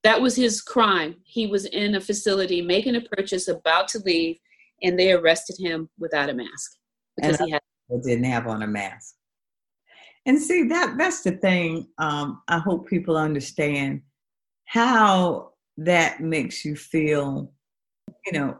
that 0.03 0.21
was 0.21 0.35
his 0.35 0.61
crime. 0.61 1.15
He 1.23 1.47
was 1.47 1.65
in 1.65 1.95
a 1.95 2.01
facility 2.01 2.61
making 2.61 2.95
a 2.95 3.01
purchase 3.01 3.47
about 3.47 3.87
to 3.89 3.99
leave 4.05 4.37
and 4.83 4.97
they 4.97 5.11
arrested 5.11 5.55
him 5.59 5.89
without 5.97 6.29
a 6.29 6.33
mask 6.33 6.77
because 7.15 7.39
and 7.39 7.47
he 7.47 7.51
had 7.51 7.61
didn't 8.03 8.23
have 8.23 8.47
on 8.47 8.61
a 8.61 8.67
mask 8.67 9.15
and 10.25 10.39
see 10.39 10.63
that 10.67 10.97
that's 10.97 11.21
the 11.21 11.31
thing. 11.31 11.87
Um, 11.97 12.41
I 12.47 12.59
hope 12.59 12.87
people 12.87 13.17
understand 13.17 14.01
how 14.65 15.53
that 15.77 16.21
makes 16.21 16.63
you 16.63 16.75
feel, 16.75 17.51
you 18.25 18.33
know, 18.33 18.59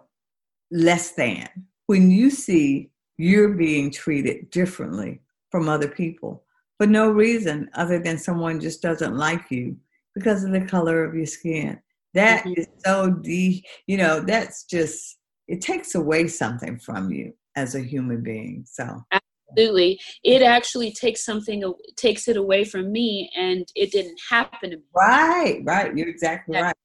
less 0.72 1.12
than 1.12 1.48
when 1.88 2.10
you 2.10 2.30
see 2.30 2.89
you're 3.18 3.53
being 3.53 3.91
treated 3.91 4.50
differently 4.50 5.22
from 5.51 5.70
other 5.70 5.88
people 5.88 6.44
for 6.77 6.88
no 6.88 7.10
reason 7.10 7.70
other 7.75 8.00
than 8.00 8.18
someone 8.18 8.60
just 8.60 8.82
doesn't 8.82 9.15
like 9.15 9.51
you 9.51 9.75
because 10.15 10.44
of 10.44 10.51
the 10.51 10.65
color 10.65 11.03
of 11.03 11.13
your 11.13 11.25
skin. 11.25 11.80
That 12.13 12.44
mm-hmm. 12.44 12.60
is 12.60 12.68
so 12.86 13.12
deep, 13.12 13.65
you 13.88 13.98
know, 13.98 14.22
that's 14.22 14.63
just 14.63 15.18
it 15.48 15.62
takes 15.62 15.96
away 15.96 16.27
something 16.27 16.80
from 16.80 17.12
you 17.12 17.34
as 17.56 17.75
a 17.75 17.82
human 17.82 18.24
being. 18.24 18.65
So 18.65 19.03
absolutely. 19.51 20.00
It 20.24 20.41
actually 20.41 20.93
takes 20.93 21.24
something 21.25 21.63
takes 21.96 22.27
it 22.27 22.38
away 22.38 22.63
from 22.63 22.91
me 22.91 23.31
and 23.36 23.67
it 23.75 23.91
didn't 23.91 24.20
happen 24.29 24.72
to 24.72 24.77
me. 24.77 24.84
Right 24.96 25.62
right. 25.63 25.96
You're 25.96 26.10
exactly 26.10 26.60
right. 26.60 26.75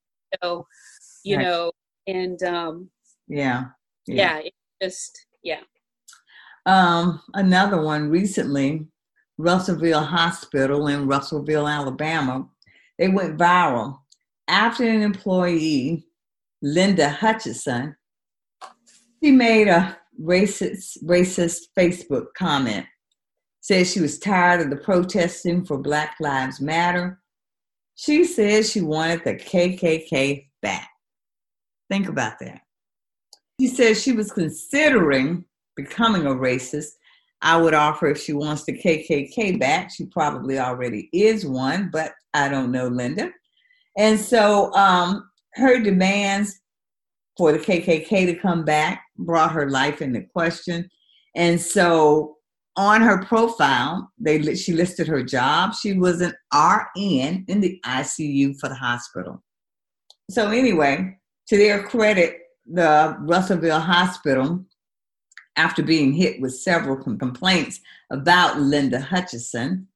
So 0.43 0.67
you 1.25 1.37
right. 1.37 1.45
know 1.45 1.73
and 2.07 2.43
um 2.43 2.91
yeah 3.29 3.65
yeah, 4.07 4.41
yeah 4.41 4.51
just 4.83 5.27
yeah. 5.43 5.61
Um 6.67 7.21
another 7.35 7.81
one 7.83 8.11
recently 8.11 8.87
russellville 9.39 10.03
hospital 10.03 10.87
in 10.89 11.07
russellville 11.07 11.69
alabama 11.69 12.47
they 12.99 13.09
went 13.09 13.39
viral. 13.39 13.99
After 14.49 14.85
an 14.85 15.03
employee 15.03 16.07
linda 16.63 17.09
hutchison 17.09 17.97
she 19.23 19.31
made 19.31 19.69
a 19.69 19.99
racist 20.21 20.99
racist 21.05 21.63
Facebook 21.79 22.27
comment. 22.37 22.87
Says 23.61 23.91
she 23.91 24.01
was 24.01 24.19
tired 24.19 24.61
of 24.61 24.71
the 24.71 24.77
protesting 24.77 25.65
for 25.65 25.79
Black 25.79 26.17
Lives 26.21 26.61
Matter. 26.61 27.21
She 27.97 28.25
says 28.25 28.71
she 28.71 28.81
wanted 28.81 29.25
the 29.25 29.35
KKK 29.35 30.47
back. 30.63 30.89
Think 31.91 32.09
about 32.09 32.35
that. 32.41 32.61
She 33.61 33.69
says 33.69 34.01
she 34.01 34.13
was 34.13 34.31
considering 34.31 35.45
becoming 35.77 36.27
a 36.27 36.31
racist. 36.31 36.91
I 37.43 37.57
would 37.57 37.75
offer 37.75 38.09
if 38.09 38.21
she 38.21 38.33
wants 38.33 38.65
the 38.65 38.79
KKK 38.79 39.59
back. 39.59 39.91
She 39.91 40.07
probably 40.07 40.59
already 40.59 41.09
is 41.13 41.47
one, 41.47 41.91
but 41.93 42.13
I 42.35 42.49
don't 42.49 42.71
know 42.71 42.89
Linda. 42.89 43.31
And 43.97 44.19
so 44.19 44.73
um, 44.75 45.29
her 45.55 45.81
demands 45.81 46.61
for 47.37 47.53
the 47.53 47.59
KKK 47.59 48.27
to 48.27 48.35
come 48.35 48.65
back 48.65 49.05
brought 49.19 49.53
her 49.53 49.69
life 49.71 50.01
into 50.01 50.23
question. 50.23 50.89
And 51.35 51.61
so 51.61 52.37
on 52.77 53.01
her 53.03 53.25
profile, 53.25 54.11
they 54.19 54.55
she 54.55 54.73
listed 54.73 55.07
her 55.09 55.23
job. 55.23 55.75
She 55.75 55.95
was 55.95 56.21
an 56.21 56.35
RN 56.55 57.45
in 57.49 57.61
the 57.61 57.81
ICU 57.85 58.59
for 58.59 58.69
the 58.69 58.75
hospital. 58.75 59.43
So 60.31 60.51
anyway, 60.51 61.19
to 61.49 61.57
their 61.57 61.83
credit, 61.85 62.39
the 62.67 63.17
Russellville 63.21 63.81
Hospital, 63.81 64.65
after 65.57 65.83
being 65.83 66.13
hit 66.13 66.41
with 66.41 66.55
several 66.55 66.97
complaints 66.97 67.81
about 68.11 68.61
Linda 68.61 69.01
Hutchison, 69.01 69.89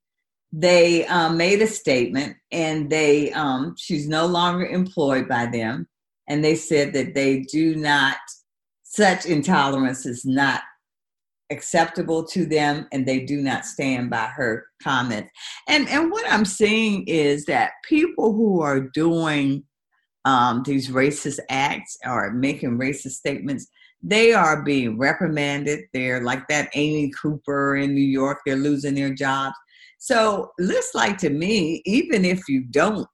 they 0.53 1.07
um, 1.07 1.37
made 1.37 1.61
a 1.63 1.67
statement 1.67 2.37
and 2.51 2.91
they 2.91 3.33
um, 3.33 3.75
she's 3.77 4.09
no 4.09 4.27
longer 4.27 4.67
employed 4.67 5.29
by 5.29 5.47
them 5.47 5.87
and 6.31 6.45
they 6.45 6.55
said 6.55 6.93
that 6.95 7.13
they 7.13 7.41
do 7.41 7.75
not 7.75 8.17
such 8.85 9.27
intolerance 9.27 10.07
is 10.07 10.25
not 10.25 10.63
acceptable 11.51 12.25
to 12.25 12.47
them 12.47 12.87
and 12.93 13.05
they 13.05 13.21
do 13.25 13.43
not 13.43 13.67
stand 13.67 14.09
by 14.09 14.27
her 14.27 14.65
comments. 14.83 15.31
And 15.69 15.89
and 15.89 16.11
what 16.11 16.31
i'm 16.33 16.45
seeing 16.45 17.05
is 17.07 17.45
that 17.47 17.73
people 17.85 18.33
who 18.33 18.63
are 18.63 18.81
doing 18.81 19.65
um, 20.25 20.63
these 20.65 20.89
racist 20.89 21.41
acts 21.49 21.97
or 22.07 22.33
making 22.33 22.79
racist 22.79 23.13
statements 23.13 23.67
they 24.03 24.33
are 24.33 24.63
being 24.63 24.97
reprimanded. 24.97 25.81
They're 25.93 26.23
like 26.23 26.49
that 26.49 26.71
amy 26.75 27.11
cooper 27.21 27.77
in 27.77 27.95
new 27.95 28.01
york. 28.01 28.39
They're 28.47 28.57
losing 28.57 28.95
their 28.95 29.13
jobs. 29.13 29.57
So 29.99 30.53
looks 30.59 30.95
like 30.95 31.19
to 31.19 31.31
me 31.31 31.83
even 31.85 32.25
if 32.25 32.49
you 32.49 32.65
don't 32.71 33.07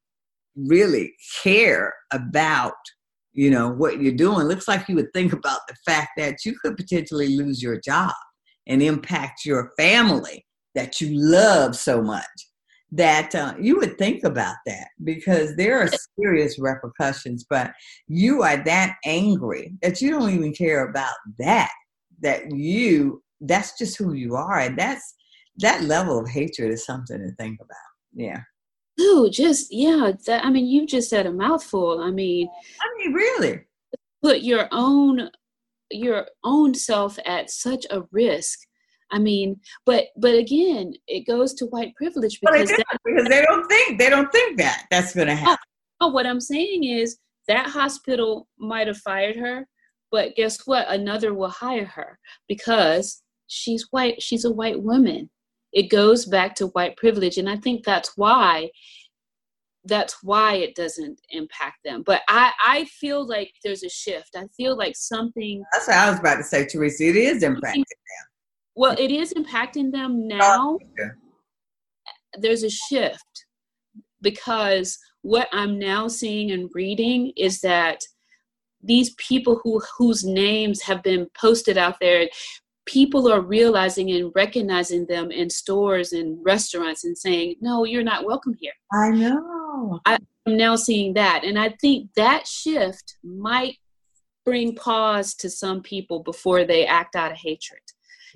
really 0.55 1.15
care 1.43 1.93
about 2.13 2.75
you 3.37 3.51
know 3.51 3.71
what 3.71 4.01
you're 4.01 4.13
doing 4.13 4.47
looks 4.47 4.67
like 4.67 4.89
you 4.89 4.97
would 4.97 5.13
think 5.13 5.33
about 5.33 5.61
the 5.69 5.77
fact 5.85 6.11
that 6.17 6.45
you 6.45 6.57
could 6.59 6.77
potentially 6.77 7.37
lose 7.37 7.63
your 7.63 7.79
job 7.81 8.15
and 8.67 8.83
impact 8.83 9.45
your 9.45 9.73
family 9.79 10.45
that 10.75 11.01
you 11.01 11.11
love 11.13 11.77
so 11.77 12.03
much 12.03 12.25
that 12.93 13.35
uh, 13.35 13.53
you 13.61 13.77
would 13.77 13.99
think 13.99 14.25
about 14.25 14.57
that 14.65 14.89
because 15.05 15.55
there 15.57 15.81
are 15.81 15.91
serious 16.19 16.59
repercussions 16.59 17.45
but 17.49 17.73
you 18.09 18.43
are 18.43 18.57
that 18.65 18.97
angry 19.05 19.73
that 19.83 20.01
you 20.01 20.11
don't 20.11 20.31
even 20.33 20.53
care 20.53 20.89
about 20.89 21.15
that 21.39 21.71
that 22.23 22.51
you 22.53 23.23
that's 23.43 23.79
just 23.79 23.99
who 23.99 24.15
you 24.15 24.35
are 24.35 24.61
and 24.61 24.79
that's 24.79 25.15
that 25.59 25.83
level 25.83 26.19
of 26.19 26.29
hatred 26.29 26.71
is 26.71 26.85
something 26.85 27.19
to 27.19 27.35
think 27.37 27.59
about. 27.61 27.77
Yeah 28.15 28.41
Ooh, 29.01 29.29
just 29.31 29.69
yeah. 29.71 30.13
That, 30.27 30.45
I 30.45 30.51
mean, 30.51 30.67
you 30.67 30.87
just 30.87 31.11
said 31.11 31.27
a 31.27 31.33
mouthful. 31.33 32.01
I 32.01 32.11
mean, 32.11 32.49
I 32.81 32.87
mean, 32.99 33.13
really, 33.13 33.65
put 34.23 34.41
your 34.41 34.69
own 34.73 35.31
your 35.91 36.27
own 36.45 36.75
self 36.75 37.19
at 37.27 37.51
such 37.51 37.87
a 37.91 38.03
risk. 38.11 38.59
I 39.13 39.19
mean, 39.19 39.61
but 39.85 40.07
but 40.17 40.35
again, 40.35 40.95
it 41.07 41.27
goes 41.27 41.55
to 41.55 41.67
white 41.67 41.95
privilege 41.95 42.41
because 42.41 42.59
well, 42.59 42.67
they 42.67 42.77
that, 42.77 43.01
because 43.05 43.29
they 43.29 43.43
don't 43.43 43.69
think 43.69 43.99
they 43.99 44.11
don't 44.11 44.33
think 44.33 44.59
that 44.59 44.87
that's 44.91 45.15
going 45.15 45.29
to 45.29 45.35
oh, 45.35 45.37
happen. 45.37 45.65
Oh, 46.01 46.07
oh, 46.07 46.11
what 46.11 46.27
I'm 46.27 46.41
saying 46.41 46.85
is 46.85 47.19
that 47.49 47.69
hospital 47.69 48.49
might 48.59 48.89
have 48.89 48.99
fired 48.99 49.37
her, 49.37 49.69
but 50.11 50.35
guess 50.35 50.67
what 50.67 50.89
another 50.89 51.35
will 51.35 51.51
hire 51.51 51.85
her 51.85 52.19
because 52.49 53.23
she's 53.47 53.87
white 53.91 54.21
she's 54.21 54.45
a 54.45 54.51
white 54.51 54.83
woman 54.83 55.31
it 55.77 55.91
goes 55.91 56.25
back 56.25 56.55
to 56.57 56.69
white 56.69 56.97
privilege. 56.97 57.39
And 57.39 57.49
i 57.49 57.57
think 57.57 57.85
that's 57.85 58.17
why 58.17 58.71
that's 59.89 60.17
why 60.25 60.55
it 60.55 60.75
doesn't 60.75 61.21
impact 61.31 61.77
them. 61.85 62.03
But 62.05 62.23
i 62.29 62.51
i 62.65 62.85
feel 62.87 63.25
like 63.25 63.53
there's 63.63 63.85
a 63.85 63.89
shift. 63.89 64.31
I 64.37 64.47
feel 64.57 64.77
like 64.77 64.97
something 64.97 65.63
that's 65.73 65.87
what 65.87 65.97
i 65.97 66.11
was 66.11 66.19
about 66.19 66.37
to 66.37 66.43
say 66.43 66.67
teresa. 66.67 67.05
It 67.05 67.17
is 67.17 67.45
impacting 67.45 67.75
them. 67.75 68.25
Well 68.75 68.97
it 68.99 69.13
is 69.13 69.33
impacting 69.35 69.93
them 69.93 70.29
oh, 70.33 70.37
now. 70.37 70.79
There's 72.39 72.65
a 72.65 72.71
shift 72.71 73.45
because 74.23 74.99
what 75.23 75.49
i'm 75.53 75.79
now 75.79 76.09
seeing 76.09 76.51
and 76.53 76.71
reading 76.75 77.33
is 77.37 77.61
that 77.61 78.01
these 78.83 79.15
people 79.15 79.61
who 79.63 79.83
whose 79.99 80.25
names 80.25 80.81
have 80.83 81.03
been 81.03 81.27
posted 81.39 81.77
out 81.77 81.97
there 82.01 82.29
people 82.87 83.31
are 83.31 83.41
realizing 83.41 84.11
and 84.13 84.33
recognizing 84.35 85.07
them 85.07 85.31
in 85.31 85.51
stores 85.51 86.13
and 86.13 86.39
restaurants 86.45 87.05
and 87.05 87.19
saying 87.19 87.57
no 87.61 87.85
you're 87.85 88.03
not 88.03 88.25
welcome 88.25 88.55
here. 88.59 88.73
I 88.93 89.11
know. 89.11 90.01
I'm 90.07 90.21
now 90.47 90.77
seeing 90.77 91.15
that. 91.15 91.45
And 91.45 91.59
i 91.59 91.71
think 91.81 92.11
that 92.17 92.47
shift 92.47 93.17
might 93.23 93.77
bring 94.45 94.75
pause 94.77 95.35
to 95.35 95.51
some 95.51 95.83
people 95.83 96.23
before 96.23 96.65
they 96.65 96.87
act 96.87 97.17
out 97.17 97.33
of 97.33 97.39
hatred 97.39 97.81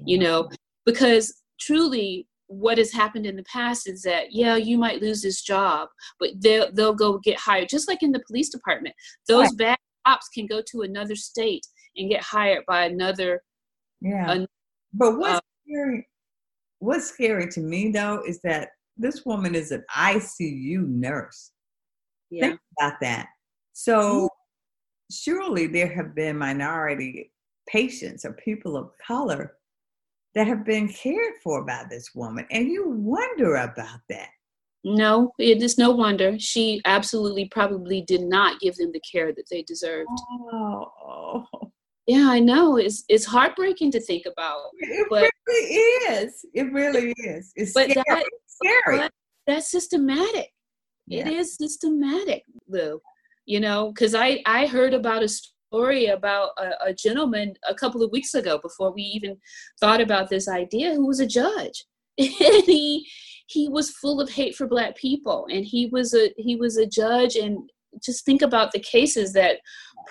you 0.04 0.18
know? 0.18 0.48
Because 0.86 1.42
truly 1.58 2.26
what 2.46 2.78
has 2.78 2.90
happened 2.90 3.26
in 3.26 3.36
the 3.36 3.44
past 3.44 3.88
is 3.88 4.02
that 4.02 4.32
yeah 4.32 4.56
you 4.56 4.76
might 4.76 5.00
lose 5.00 5.22
this 5.22 5.40
job 5.40 5.88
but 6.18 6.30
they'll 6.38 6.72
they'll 6.72 6.94
go 6.94 7.18
get 7.18 7.38
hired. 7.38 7.68
Just 7.68 7.86
like 7.86 8.02
in 8.02 8.10
the 8.10 8.22
police 8.26 8.48
department 8.48 8.94
those 9.28 9.48
right. 9.48 9.56
bad 9.58 9.78
cops 10.06 10.28
can 10.28 10.46
go 10.46 10.60
to 10.66 10.82
another 10.82 11.14
state 11.14 11.64
and 11.96 12.10
get 12.10 12.22
hired 12.22 12.64
by 12.66 12.84
another 12.84 13.42
yeah 14.00 14.44
but 14.94 15.18
what's 15.18 15.36
uh, 15.36 15.40
scary 15.66 16.08
what's 16.78 17.06
scary 17.06 17.48
to 17.48 17.60
me 17.60 17.90
though 17.90 18.22
is 18.26 18.40
that 18.42 18.70
this 18.96 19.24
woman 19.24 19.54
is 19.54 19.70
an 19.70 19.84
icu 19.96 20.86
nurse 20.86 21.52
yeah. 22.30 22.48
think 22.48 22.60
about 22.78 22.94
that 23.00 23.26
so 23.72 23.98
mm-hmm. 23.98 24.26
surely 25.12 25.66
there 25.66 25.92
have 25.92 26.14
been 26.14 26.36
minority 26.36 27.30
patients 27.68 28.24
or 28.24 28.32
people 28.32 28.76
of 28.76 28.90
color 29.06 29.54
that 30.34 30.46
have 30.46 30.64
been 30.64 30.88
cared 30.88 31.34
for 31.42 31.64
by 31.64 31.84
this 31.90 32.10
woman. 32.14 32.46
And 32.50 32.68
you 32.68 32.88
wonder 32.88 33.56
about 33.56 34.00
that. 34.08 34.28
No, 34.82 35.32
it 35.38 35.62
is 35.62 35.76
no 35.76 35.90
wonder. 35.90 36.38
She 36.38 36.80
absolutely 36.84 37.46
probably 37.46 38.02
did 38.02 38.22
not 38.22 38.60
give 38.60 38.76
them 38.76 38.92
the 38.92 39.00
care 39.00 39.32
that 39.34 39.44
they 39.50 39.62
deserved. 39.62 40.08
Oh. 40.52 41.44
Yeah, 42.10 42.26
I 42.28 42.40
know. 42.40 42.76
It's 42.76 43.04
it's 43.08 43.24
heartbreaking 43.24 43.92
to 43.92 44.00
think 44.00 44.24
about. 44.26 44.62
It 44.80 45.06
but, 45.08 45.30
really 45.46 45.74
is. 46.16 46.44
It 46.54 46.72
really 46.72 47.14
is. 47.18 47.52
It's 47.54 47.72
but 47.72 47.88
scary. 47.88 48.04
That, 48.08 48.24
scary. 48.48 48.98
But 48.98 49.12
that's 49.46 49.70
systematic. 49.70 50.48
Yeah. 51.06 51.28
It 51.28 51.34
is 51.34 51.54
systematic, 51.56 52.42
Lou. 52.68 53.00
You 53.46 53.60
know, 53.60 53.92
because 53.92 54.16
I 54.16 54.42
I 54.44 54.66
heard 54.66 54.92
about 54.92 55.22
a 55.22 55.28
story 55.28 56.06
about 56.06 56.50
a, 56.58 56.86
a, 56.86 56.92
gentleman 56.92 57.54
a 57.68 57.76
couple 57.76 58.02
of 58.02 58.10
weeks 58.10 58.34
ago 58.34 58.58
before 58.58 58.92
we 58.92 59.02
even 59.02 59.36
thought 59.78 60.00
about 60.00 60.28
this 60.28 60.48
idea 60.48 60.92
who 60.92 61.06
was 61.06 61.20
a 61.20 61.26
judge 61.28 61.84
and 62.18 62.64
he 62.66 63.06
he 63.46 63.68
was 63.68 63.92
full 63.92 64.20
of 64.20 64.28
hate 64.28 64.56
for 64.56 64.66
black 64.66 64.96
people 64.96 65.46
and 65.48 65.64
he 65.64 65.86
was 65.86 66.12
a 66.12 66.32
he 66.38 66.56
was 66.56 66.76
a 66.76 66.86
judge 66.86 67.36
and 67.36 67.70
just 68.04 68.24
think 68.24 68.42
about 68.42 68.72
the 68.72 68.80
cases 68.80 69.32
that 69.32 69.58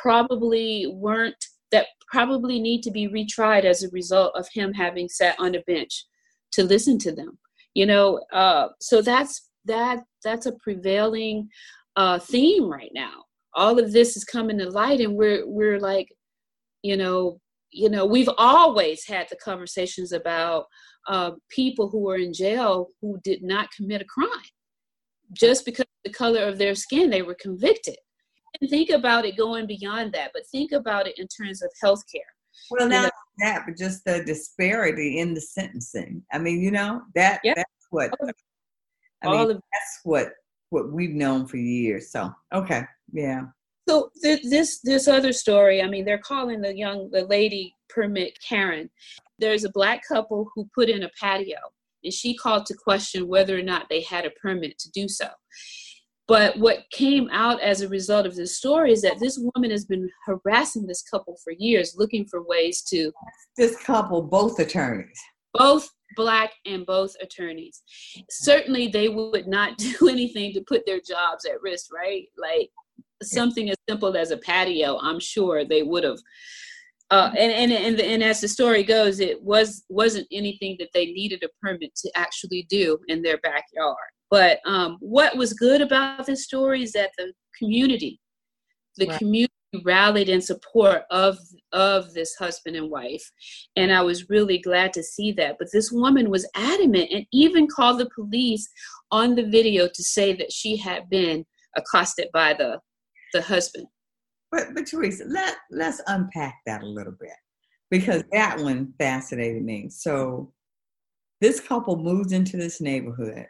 probably 0.02 0.88
weren't 0.96 1.44
that 1.72 1.88
probably 2.12 2.60
need 2.60 2.82
to 2.82 2.92
be 2.92 3.08
retried 3.08 3.64
as 3.64 3.84
a 3.84 3.90
result 3.90 4.32
of 4.36 4.48
him 4.54 4.74
having 4.74 5.08
sat 5.08 5.36
on 5.40 5.56
a 5.56 5.62
bench 5.68 6.06
to 6.52 6.64
listen 6.64 6.98
to 6.98 7.12
them 7.12 7.38
you 7.74 7.86
know 7.86 8.20
uh, 8.34 8.68
so 8.80 9.02
that's 9.02 9.50
that 9.66 10.04
that's 10.24 10.46
a 10.46 10.54
prevailing 10.64 11.48
uh, 11.96 12.20
theme 12.20 12.70
right 12.70 12.92
now. 12.94 13.24
All 13.56 13.80
of 13.80 13.92
this 13.92 14.16
is 14.16 14.24
coming 14.24 14.58
to 14.60 14.70
light 14.70 15.02
and 15.02 15.16
we're 15.16 15.48
we're 15.48 15.80
like 15.80 16.08
you 16.84 16.96
know 16.96 17.40
you 17.72 17.90
know 17.90 18.06
we've 18.06 18.30
always 18.38 19.06
had 19.06 19.28
the 19.30 19.36
conversations 19.38 20.12
about 20.12 20.66
uh, 21.08 21.32
people 21.50 21.90
who 21.90 22.00
were 22.00 22.18
in 22.18 22.34
jail 22.34 22.90
who 23.02 23.20
did 23.24 23.44
not 23.44 23.72
commit 23.76 24.02
a 24.02 24.06
crime 24.06 24.30
just 25.34 25.66
because 25.66 25.84
of 25.84 26.04
the 26.06 26.12
color 26.12 26.44
of 26.44 26.58
their 26.58 26.76
skin 26.76 27.10
they 27.10 27.22
were 27.22 27.36
convicted 27.36 27.98
and 28.62 28.70
think 28.70 28.90
about 28.90 29.26
it 29.26 29.38
going 29.38 29.66
beyond 29.68 30.12
that 30.14 30.32
but 30.34 30.44
think 30.52 30.72
about 30.72 31.08
it 31.08 31.18
in 31.18 31.28
terms 31.28 31.62
of 31.62 31.70
health 31.82 32.04
care 32.12 32.22
well 32.72 32.88
not 32.88 32.96
you 32.96 33.02
know, 33.04 33.10
that 33.40 33.64
but 33.66 33.78
just 33.78 34.04
the 34.06 34.24
disparity 34.24 35.20
in 35.20 35.34
the 35.34 35.42
sentencing 35.42 36.22
i 36.32 36.38
mean 36.38 36.62
you 36.62 36.72
know 36.72 37.02
that 37.16 37.40
yeah. 37.44 37.54
that's 37.56 37.88
what 37.90 38.12
i 39.24 39.30
mean 39.30 39.52
of, 39.52 39.56
that's 39.56 40.00
what 40.04 40.30
what 40.70 40.92
we've 40.92 41.16
known 41.16 41.46
for 41.48 41.58
years 41.58 42.12
so 42.12 42.32
okay 42.54 42.84
yeah. 43.14 43.44
So 43.88 44.12
th- 44.22 44.44
this 44.44 44.80
this 44.82 45.08
other 45.08 45.34
story, 45.34 45.82
I 45.82 45.88
mean, 45.88 46.06
they're 46.06 46.20
calling 46.20 46.62
the 46.62 46.76
young 46.76 47.10
the 47.12 47.26
lady 47.26 47.76
permit 47.90 48.38
Karen. 48.48 48.90
There's 49.40 49.64
a 49.64 49.72
black 49.72 50.02
couple 50.08 50.50
who 50.54 50.70
put 50.76 50.90
in 50.90 51.04
a 51.04 51.10
patio, 51.20 51.58
and 52.04 52.14
she 52.14 52.36
called 52.36 52.66
to 52.68 52.76
question 52.76 53.28
whether 53.28 53.58
or 53.58 53.64
not 53.64 53.88
they 53.90 54.02
had 54.02 54.26
a 54.26 54.32
permit 54.32 54.78
to 54.80 54.92
do 54.92 55.08
so. 55.08 55.28
But 56.30 56.60
what 56.60 56.84
came 56.92 57.28
out 57.32 57.60
as 57.60 57.82
a 57.82 57.90
result 57.90 58.28
of 58.28 58.36
this 58.36 58.56
story 58.56 58.94
is 58.94 59.02
that 59.02 59.20
this 59.20 59.40
woman 59.40 59.72
has 59.72 59.86
been 59.86 60.08
harassing 60.28 60.86
this 60.86 61.02
couple 61.02 61.36
for 61.44 61.52
years, 61.54 61.96
looking 61.98 62.24
for 62.28 62.46
ways 62.46 62.84
to. 62.84 63.12
This 63.58 63.76
couple, 63.78 64.22
both 64.22 64.60
attorneys. 64.60 65.20
Both 65.56 65.90
black 66.16 66.52
and 66.68 66.86
both 66.86 67.16
attorneys. 67.20 67.82
Certainly, 68.30 68.90
they 68.90 69.10
would 69.10 69.48
not 69.48 69.78
do 70.00 70.08
anything 70.08 70.54
to 70.54 70.62
put 70.62 70.86
their 70.86 71.00
jobs 71.00 71.46
at 71.46 71.64
risk, 71.64 71.92
right? 71.92 72.26
Like 72.38 72.70
something 73.24 73.72
as 73.72 73.78
simple 73.90 74.16
as 74.16 74.30
a 74.30 74.38
patio, 74.38 75.00
I'm 75.02 75.20
sure 75.20 75.66
they 75.66 75.82
would 75.82 76.04
have. 76.04 76.20
Uh, 77.10 77.32
and, 77.40 77.52
and 77.52 77.72
and 77.72 78.00
and 78.00 78.24
as 78.24 78.40
the 78.40 78.48
story 78.48 78.84
goes, 78.84 79.20
it 79.20 79.42
was 79.42 79.84
wasn't 79.90 80.28
anything 80.32 80.76
that 80.78 80.90
they 80.94 81.08
needed 81.08 81.44
a 81.44 81.50
permit 81.60 81.96
to 81.96 82.12
actually 82.16 82.68
do 82.70 83.00
in 83.08 83.24
their 83.24 83.40
backyard. 83.40 83.98
But 84.32 84.60
um, 84.66 84.98
what 85.00 85.38
was 85.38 85.54
good 85.54 85.82
about 85.82 86.26
this 86.26 86.44
story 86.44 86.84
is 86.84 86.92
that 86.94 87.12
the 87.18 87.34
community, 87.58 88.20
the 88.98 89.08
right. 89.08 89.18
community 89.18 89.54
rallied 89.84 90.30
in 90.30 90.42
support 90.42 91.04
of 91.12 91.38
of 91.72 92.14
this 92.14 92.34
husband 92.36 92.76
and 92.76 92.90
wife, 92.90 93.24
and 93.76 93.92
I 93.92 94.02
was 94.02 94.30
really 94.30 94.60
glad 94.60 94.94
to 94.94 95.04
see 95.04 95.32
that. 95.34 95.58
But 95.60 95.70
this 95.72 95.92
woman 95.92 96.30
was 96.30 96.50
adamant 96.56 97.10
and 97.12 97.26
even 97.32 97.68
called 97.68 98.00
the 98.00 98.10
police 98.14 98.68
on 99.12 99.36
the 99.36 99.46
video 99.46 99.88
to 99.88 100.04
say 100.04 100.34
that 100.34 100.52
she 100.52 100.78
had 100.78 101.10
been 101.10 101.46
accosted 101.76 102.28
by 102.34 102.54
the 102.54 102.80
the 103.34 103.42
husband. 103.42 103.88
But 104.52 104.68
but 104.74 104.88
Teresa, 104.88 105.26
let 105.28 105.58
let's 105.72 106.02
unpack 106.08 106.56
that 106.66 106.84
a 106.84 106.88
little 106.88 107.16
bit 107.20 107.30
because 107.92 108.24
that 108.32 108.60
one 108.60 108.94
fascinated 108.98 109.64
me. 109.64 109.90
So 109.90 110.52
this 111.42 111.60
couple 111.60 111.98
moves 111.98 112.34
into 112.34 112.58
this 112.58 112.82
neighborhood, 112.82 113.46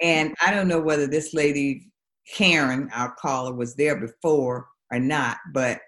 and 0.00 0.34
I 0.44 0.50
don't 0.50 0.68
know 0.68 0.80
whether 0.80 1.06
this 1.06 1.34
lady 1.34 1.90
Karen, 2.32 2.88
our 2.94 3.14
caller, 3.18 3.54
was 3.54 3.74
there 3.74 3.96
before 3.96 4.68
or 4.92 4.98
not, 4.98 5.38
but 5.52 5.80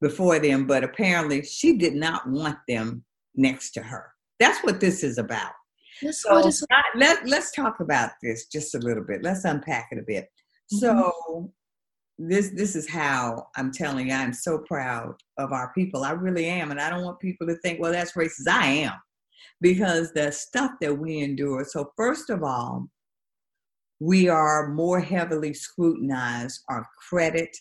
before 0.00 0.38
them. 0.38 0.66
But 0.66 0.84
apparently, 0.84 1.42
she 1.42 1.76
did 1.76 1.94
not 1.94 2.28
want 2.28 2.58
them 2.68 3.04
next 3.34 3.72
to 3.72 3.82
her. 3.82 4.12
That's 4.38 4.62
what 4.64 4.80
this 4.80 5.02
is 5.02 5.18
about. 5.18 5.52
That's 6.02 6.22
so 6.22 6.46
is- 6.46 6.64
let, 6.94 7.26
let's 7.26 7.52
talk 7.52 7.80
about 7.80 8.10
this 8.22 8.46
just 8.46 8.74
a 8.74 8.78
little 8.78 9.04
bit. 9.04 9.22
Let's 9.22 9.44
unpack 9.44 9.88
it 9.92 9.98
a 9.98 10.04
bit. 10.06 10.28
Mm-hmm. 10.72 10.78
So 10.78 11.52
this 12.18 12.50
this 12.50 12.76
is 12.76 12.88
how 12.88 13.46
I'm 13.56 13.72
telling 13.72 14.08
you 14.08 14.14
I'm 14.14 14.34
so 14.34 14.58
proud 14.58 15.14
of 15.38 15.52
our 15.52 15.72
people. 15.74 16.04
I 16.04 16.12
really 16.12 16.46
am, 16.46 16.70
and 16.70 16.80
I 16.80 16.90
don't 16.90 17.04
want 17.04 17.18
people 17.18 17.46
to 17.46 17.56
think, 17.56 17.80
well, 17.80 17.92
that's 17.92 18.12
racist. 18.12 18.48
I 18.48 18.66
am, 18.66 18.92
because 19.60 20.12
the 20.12 20.30
stuff 20.30 20.72
that 20.80 20.96
we 20.96 21.18
endure. 21.18 21.64
So 21.64 21.92
first 21.96 22.30
of 22.30 22.42
all, 22.42 22.88
we 24.00 24.28
are 24.28 24.68
more 24.68 24.98
heavily 24.98 25.54
scrutinized. 25.54 26.62
Our 26.68 26.86
credit, 27.08 27.56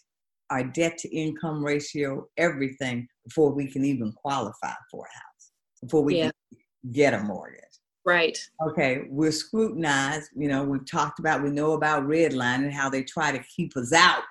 our 0.50 0.64
debt 0.64 0.98
to 1.00 1.16
income 1.16 1.64
ratio, 1.64 2.28
everything 2.38 3.08
before 3.26 3.52
we 3.52 3.68
can 3.68 3.86
even 3.86 4.12
qualify 4.14 4.74
for 4.90 5.06
a 5.06 5.16
house, 5.16 5.52
before 5.84 6.04
we 6.04 6.18
yeah. 6.18 6.24
can 6.24 6.92
get 6.94 7.14
a 7.14 7.20
mortgage. 7.20 7.64
Right. 8.06 8.38
Okay, 8.66 9.04
we're 9.10 9.32
scrutinized. 9.32 10.30
You 10.36 10.48
know, 10.48 10.64
we've 10.64 10.90
talked 10.90 11.20
about, 11.20 11.44
we 11.44 11.52
know 11.52 11.74
about 11.74 12.08
redlining 12.08 12.64
and 12.64 12.74
how 12.74 12.90
they 12.90 13.04
try 13.04 13.32
to 13.32 13.44
keep 13.56 13.76
us 13.78 13.94
out 13.94 14.24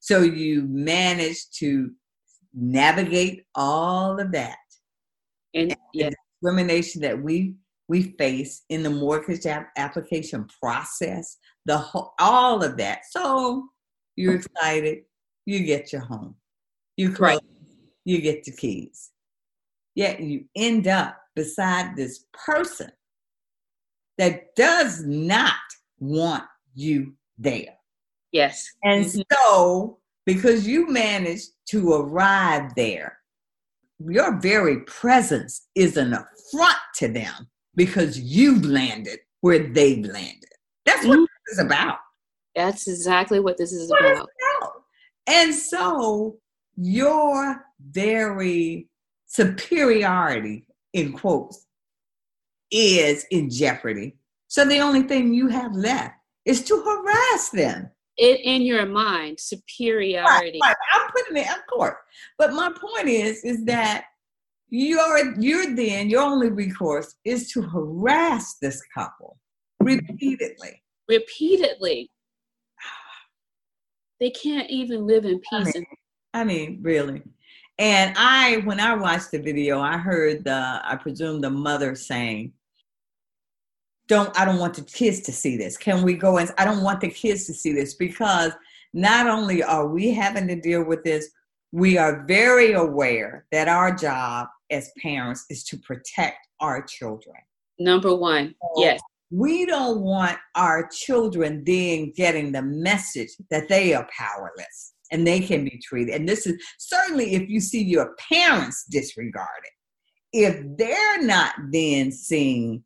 so 0.00 0.22
you 0.22 0.62
manage 0.68 1.50
to 1.58 1.90
navigate 2.54 3.44
all 3.56 4.20
of 4.20 4.30
that. 4.32 4.56
And, 5.52 5.72
and 5.72 5.80
yeah. 5.92 6.10
discrimination 6.40 7.02
that 7.02 7.20
we 7.20 7.56
we 7.88 8.14
face 8.18 8.64
in 8.68 8.82
the 8.82 8.90
mortgage 8.90 9.46
ap- 9.46 9.70
application 9.76 10.46
process, 10.60 11.36
the 11.66 11.76
whole, 11.76 12.14
all 12.18 12.62
of 12.64 12.76
that. 12.78 13.00
So 13.10 13.68
you're 14.16 14.36
excited, 14.36 15.02
you 15.44 15.64
get 15.64 15.92
your 15.92 16.02
home. 16.02 16.34
You 16.96 17.10
close, 17.10 17.34
right. 17.34 17.40
you 18.04 18.20
get 18.22 18.44
the 18.44 18.52
keys. 18.52 19.10
Yet 19.94 20.20
you 20.20 20.44
end 20.56 20.88
up 20.88 21.18
beside 21.34 21.96
this 21.96 22.24
person 22.32 22.90
that 24.18 24.54
does 24.56 25.04
not 25.04 25.52
want 25.98 26.44
you 26.74 27.14
there. 27.38 27.76
Yes. 28.32 28.66
And 28.82 29.04
mm-hmm. 29.04 29.20
so, 29.32 29.98
because 30.24 30.66
you 30.66 30.88
managed 30.88 31.50
to 31.70 31.92
arrive 31.92 32.74
there, 32.74 33.18
your 33.98 34.38
very 34.40 34.80
presence 34.80 35.68
is 35.74 35.96
an 35.96 36.12
affront 36.12 36.78
to 36.96 37.08
them 37.08 37.48
because 37.74 38.18
you've 38.18 38.64
landed 38.64 39.20
where 39.40 39.70
they've 39.70 40.04
landed. 40.04 40.48
That's 40.84 41.06
what 41.06 41.18
mm-hmm. 41.18 41.24
Is 41.48 41.58
about. 41.58 41.98
That's 42.54 42.88
exactly 42.88 43.40
what 43.40 43.58
this 43.58 43.72
is 43.72 43.90
about. 43.90 44.28
about. 44.60 44.72
And 45.26 45.54
so, 45.54 46.36
your 46.76 47.64
very 47.90 48.88
superiority, 49.26 50.66
in 50.92 51.12
quotes, 51.12 51.66
is 52.70 53.26
in 53.30 53.50
jeopardy. 53.50 54.16
So 54.48 54.64
the 54.64 54.80
only 54.80 55.02
thing 55.02 55.34
you 55.34 55.48
have 55.48 55.74
left 55.74 56.14
is 56.44 56.64
to 56.64 56.80
harass 56.82 57.50
them. 57.50 57.90
It 58.16 58.40
in 58.44 58.62
your 58.62 58.86
mind, 58.86 59.38
superiority. 59.38 60.58
Right, 60.62 60.68
right. 60.68 60.76
I'm 60.94 61.10
putting 61.10 61.36
it, 61.36 61.50
of 61.50 61.66
course. 61.66 61.96
But 62.38 62.52
my 62.54 62.70
point 62.70 63.08
is, 63.08 63.44
is 63.44 63.64
that 63.66 64.04
you're 64.68 65.38
you're 65.38 65.74
then 65.74 66.08
your 66.08 66.22
only 66.22 66.50
recourse 66.50 67.14
is 67.24 67.52
to 67.52 67.62
harass 67.62 68.56
this 68.60 68.80
couple 68.94 69.38
repeatedly. 69.80 70.82
Repeatedly. 71.08 72.10
They 74.18 74.30
can't 74.30 74.70
even 74.70 75.06
live 75.06 75.26
in 75.26 75.40
peace. 75.40 75.76
I 75.76 75.78
mean, 75.78 75.86
I 76.32 76.44
mean, 76.44 76.78
really. 76.80 77.22
And 77.78 78.14
I, 78.16 78.62
when 78.64 78.80
I 78.80 78.94
watched 78.94 79.30
the 79.30 79.38
video, 79.38 79.78
I 79.80 79.98
heard 79.98 80.44
the, 80.44 80.80
I 80.82 80.96
presume 80.96 81.42
the 81.42 81.50
mother 81.50 81.94
saying, 81.94 82.54
don't, 84.08 84.38
I 84.38 84.46
don't 84.46 84.58
want 84.58 84.74
the 84.74 84.82
kids 84.82 85.20
to 85.22 85.32
see 85.32 85.58
this. 85.58 85.76
Can 85.76 86.02
we 86.02 86.14
go 86.14 86.38
and, 86.38 86.50
I 86.56 86.64
don't 86.64 86.82
want 86.82 87.02
the 87.02 87.10
kids 87.10 87.44
to 87.46 87.52
see 87.52 87.72
this 87.72 87.94
because 87.94 88.52
not 88.94 89.26
only 89.26 89.62
are 89.62 89.86
we 89.86 90.12
having 90.12 90.48
to 90.48 90.58
deal 90.58 90.82
with 90.82 91.04
this, 91.04 91.28
we 91.72 91.98
are 91.98 92.24
very 92.26 92.72
aware 92.72 93.44
that 93.52 93.68
our 93.68 93.94
job 93.94 94.48
as 94.70 94.90
parents 95.02 95.44
is 95.50 95.64
to 95.64 95.76
protect 95.78 96.46
our 96.60 96.82
children. 96.82 97.36
Number 97.78 98.14
one, 98.14 98.54
so 98.62 98.82
yes. 98.82 99.00
We 99.30 99.66
don't 99.66 100.00
want 100.02 100.38
our 100.54 100.88
children 100.88 101.64
then 101.64 102.12
getting 102.16 102.52
the 102.52 102.62
message 102.62 103.30
that 103.50 103.68
they 103.68 103.92
are 103.94 104.08
powerless 104.16 104.94
and 105.10 105.26
they 105.26 105.40
can 105.40 105.64
be 105.64 105.80
treated. 105.82 106.14
And 106.14 106.28
this 106.28 106.46
is 106.46 106.62
certainly 106.78 107.34
if 107.34 107.48
you 107.48 107.60
see 107.60 107.82
your 107.82 108.14
parents 108.30 108.84
disregarded, 108.90 109.70
if 110.32 110.60
they're 110.76 111.22
not 111.22 111.54
then 111.72 112.12
seen 112.12 112.84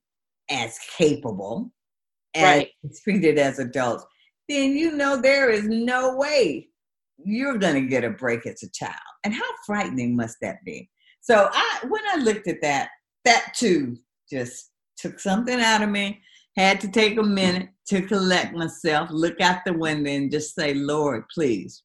as 0.50 0.78
capable 0.96 1.70
and 2.34 2.60
right. 2.60 2.68
treated 3.02 3.38
as 3.38 3.58
adults, 3.58 4.04
then 4.48 4.76
you 4.76 4.92
know 4.92 5.20
there 5.20 5.50
is 5.50 5.64
no 5.64 6.16
way 6.16 6.68
you're 7.24 7.58
going 7.58 7.74
to 7.74 7.88
get 7.88 8.04
a 8.04 8.10
break 8.10 8.46
as 8.46 8.62
a 8.62 8.70
child. 8.70 8.94
And 9.24 9.34
how 9.34 9.44
frightening 9.66 10.16
must 10.16 10.36
that 10.42 10.56
be? 10.64 10.88
So 11.20 11.48
I, 11.52 11.80
when 11.88 12.02
I 12.12 12.16
looked 12.16 12.48
at 12.48 12.62
that, 12.62 12.88
that 13.24 13.52
too 13.54 13.96
just 14.30 14.70
took 15.00 15.18
something 15.18 15.60
out 15.60 15.82
of 15.82 15.88
me. 15.88 16.20
Had 16.56 16.80
to 16.80 16.88
take 16.88 17.16
a 17.16 17.22
minute 17.22 17.68
to 17.88 18.02
collect 18.02 18.54
myself, 18.54 19.08
look 19.10 19.40
out 19.40 19.64
the 19.64 19.72
window, 19.72 20.10
and 20.10 20.30
just 20.30 20.54
say, 20.54 20.74
Lord, 20.74 21.24
please 21.32 21.82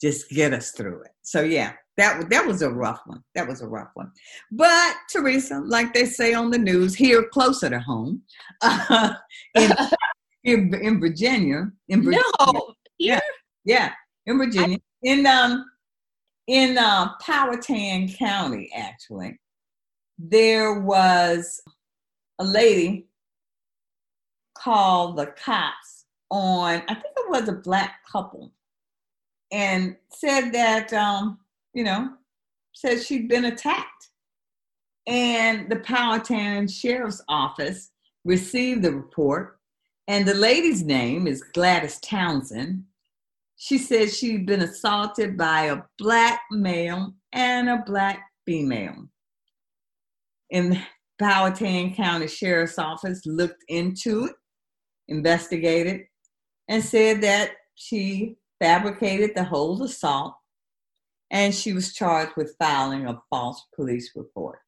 just 0.00 0.28
get 0.30 0.52
us 0.52 0.72
through 0.72 1.02
it. 1.02 1.10
So 1.22 1.42
yeah, 1.42 1.72
that 1.96 2.28
that 2.30 2.46
was 2.46 2.62
a 2.62 2.70
rough 2.70 3.00
one. 3.06 3.22
That 3.34 3.48
was 3.48 3.62
a 3.62 3.68
rough 3.68 3.90
one. 3.94 4.10
But 4.52 4.94
Teresa, 5.10 5.60
like 5.64 5.94
they 5.94 6.04
say 6.04 6.34
on 6.34 6.50
the 6.50 6.58
news, 6.58 6.94
here 6.94 7.24
closer 7.32 7.70
to 7.70 7.80
home, 7.80 8.22
uh, 8.62 9.14
in, 9.54 9.72
in, 10.44 10.74
in 10.74 11.00
Virginia, 11.00 11.70
in 11.88 12.02
Virginia, 12.02 12.24
no, 12.40 12.74
yeah, 12.98 13.20
yeah, 13.64 13.92
in 14.26 14.38
Virginia, 14.38 14.78
I, 14.78 15.08
in 15.08 15.26
um, 15.26 15.64
in 16.46 16.78
uh, 16.78 17.12
Powhatan 17.20 18.08
County, 18.08 18.70
actually, 18.76 19.38
there 20.18 20.80
was 20.80 21.60
a 22.38 22.44
lady 22.44 23.06
called 24.54 25.16
the 25.16 25.26
cops 25.26 26.06
on. 26.30 26.82
I 26.88 26.94
think 26.94 27.14
it 27.16 27.30
was 27.30 27.48
a 27.48 27.52
black 27.52 28.00
couple 28.10 28.52
and 29.52 29.96
said 30.10 30.50
that, 30.52 30.92
um, 30.92 31.38
you 31.72 31.84
know, 31.84 32.10
said 32.74 33.02
she'd 33.02 33.28
been 33.28 33.46
attacked. 33.46 34.10
And 35.06 35.70
the 35.70 35.76
Powhatan 35.76 36.66
Sheriff's 36.66 37.22
Office 37.28 37.90
received 38.24 38.82
the 38.82 38.92
report, 38.92 39.60
and 40.08 40.26
the 40.26 40.34
lady's 40.34 40.82
name 40.82 41.28
is 41.28 41.44
Gladys 41.54 42.00
Townsend. 42.00 42.82
She 43.56 43.78
said 43.78 44.10
she'd 44.10 44.46
been 44.46 44.62
assaulted 44.62 45.36
by 45.36 45.66
a 45.66 45.82
black 45.96 46.40
male 46.50 47.14
and 47.32 47.68
a 47.68 47.84
black 47.86 48.20
female. 48.44 49.08
And 50.50 50.84
Powhatan 51.18 51.94
County 51.94 52.28
Sheriff's 52.28 52.78
Office 52.78 53.24
looked 53.24 53.64
into 53.68 54.26
it, 54.26 54.34
investigated, 55.08 56.02
and 56.68 56.82
said 56.82 57.22
that 57.22 57.52
she 57.74 58.36
fabricated 58.60 59.32
the 59.34 59.44
whole 59.44 59.82
assault, 59.82 60.34
and 61.30 61.54
she 61.54 61.72
was 61.72 61.94
charged 61.94 62.32
with 62.36 62.56
filing 62.58 63.06
a 63.06 63.20
false 63.30 63.66
police 63.74 64.12
report. 64.14 64.58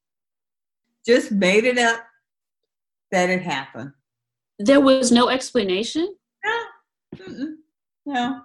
Just 1.06 1.32
made 1.32 1.64
it 1.64 1.78
up 1.78 2.00
that 3.10 3.30
it 3.30 3.42
happened. 3.42 3.92
There 4.58 4.80
was 4.80 5.12
no 5.12 5.28
explanation? 5.28 6.14
No. 6.44 6.60
Mm-mm. 7.16 7.54
No. 8.04 8.40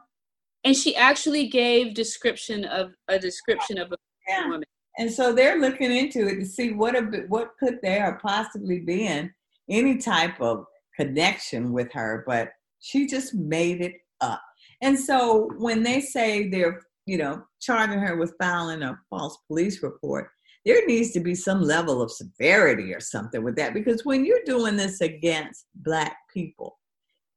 And 0.63 0.75
she 0.75 0.95
actually 0.95 1.47
gave 1.47 1.93
description 1.93 2.63
of 2.65 2.93
a 3.07 3.19
description 3.19 3.77
of 3.77 3.91
a 3.91 3.97
yeah. 4.27 4.43
woman. 4.47 4.63
And 4.97 5.11
so 5.11 5.33
they're 5.33 5.59
looking 5.59 5.91
into 5.91 6.27
it 6.27 6.39
to 6.39 6.45
see 6.45 6.71
what 6.71 6.95
a, 6.95 7.01
what 7.27 7.51
could 7.59 7.79
there 7.81 8.19
possibly 8.21 8.79
been 8.79 9.33
any 9.69 9.97
type 9.97 10.39
of 10.39 10.65
connection 10.95 11.71
with 11.71 11.91
her, 11.93 12.23
but 12.27 12.49
she 12.79 13.07
just 13.07 13.33
made 13.33 13.81
it 13.81 13.93
up. 14.21 14.41
And 14.81 14.99
so 14.99 15.49
when 15.57 15.83
they 15.83 16.01
say 16.01 16.49
they're, 16.49 16.81
you 17.05 17.17
know, 17.17 17.43
charging 17.61 17.99
her 17.99 18.17
with 18.17 18.35
filing 18.39 18.83
a 18.83 18.99
false 19.09 19.37
police 19.47 19.81
report, 19.81 20.29
there 20.65 20.85
needs 20.85 21.11
to 21.11 21.19
be 21.19 21.35
some 21.35 21.61
level 21.61 22.01
of 22.01 22.11
severity 22.11 22.93
or 22.93 22.99
something 22.99 23.43
with 23.43 23.55
that 23.55 23.73
because 23.73 24.05
when 24.05 24.25
you're 24.25 24.43
doing 24.45 24.77
this 24.77 25.01
against 25.01 25.65
black 25.75 26.15
people, 26.33 26.77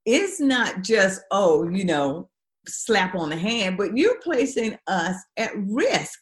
it's 0.05 0.41
not 0.41 0.83
just, 0.83 1.23
oh, 1.33 1.69
you 1.69 1.85
know, 1.85 2.29
slap 2.69 3.15
on 3.15 3.31
the 3.31 3.37
hand, 3.37 3.77
but 3.77 3.97
you're 3.97 4.21
placing 4.21 4.77
us 4.87 5.17
at 5.37 5.51
risk 5.57 6.21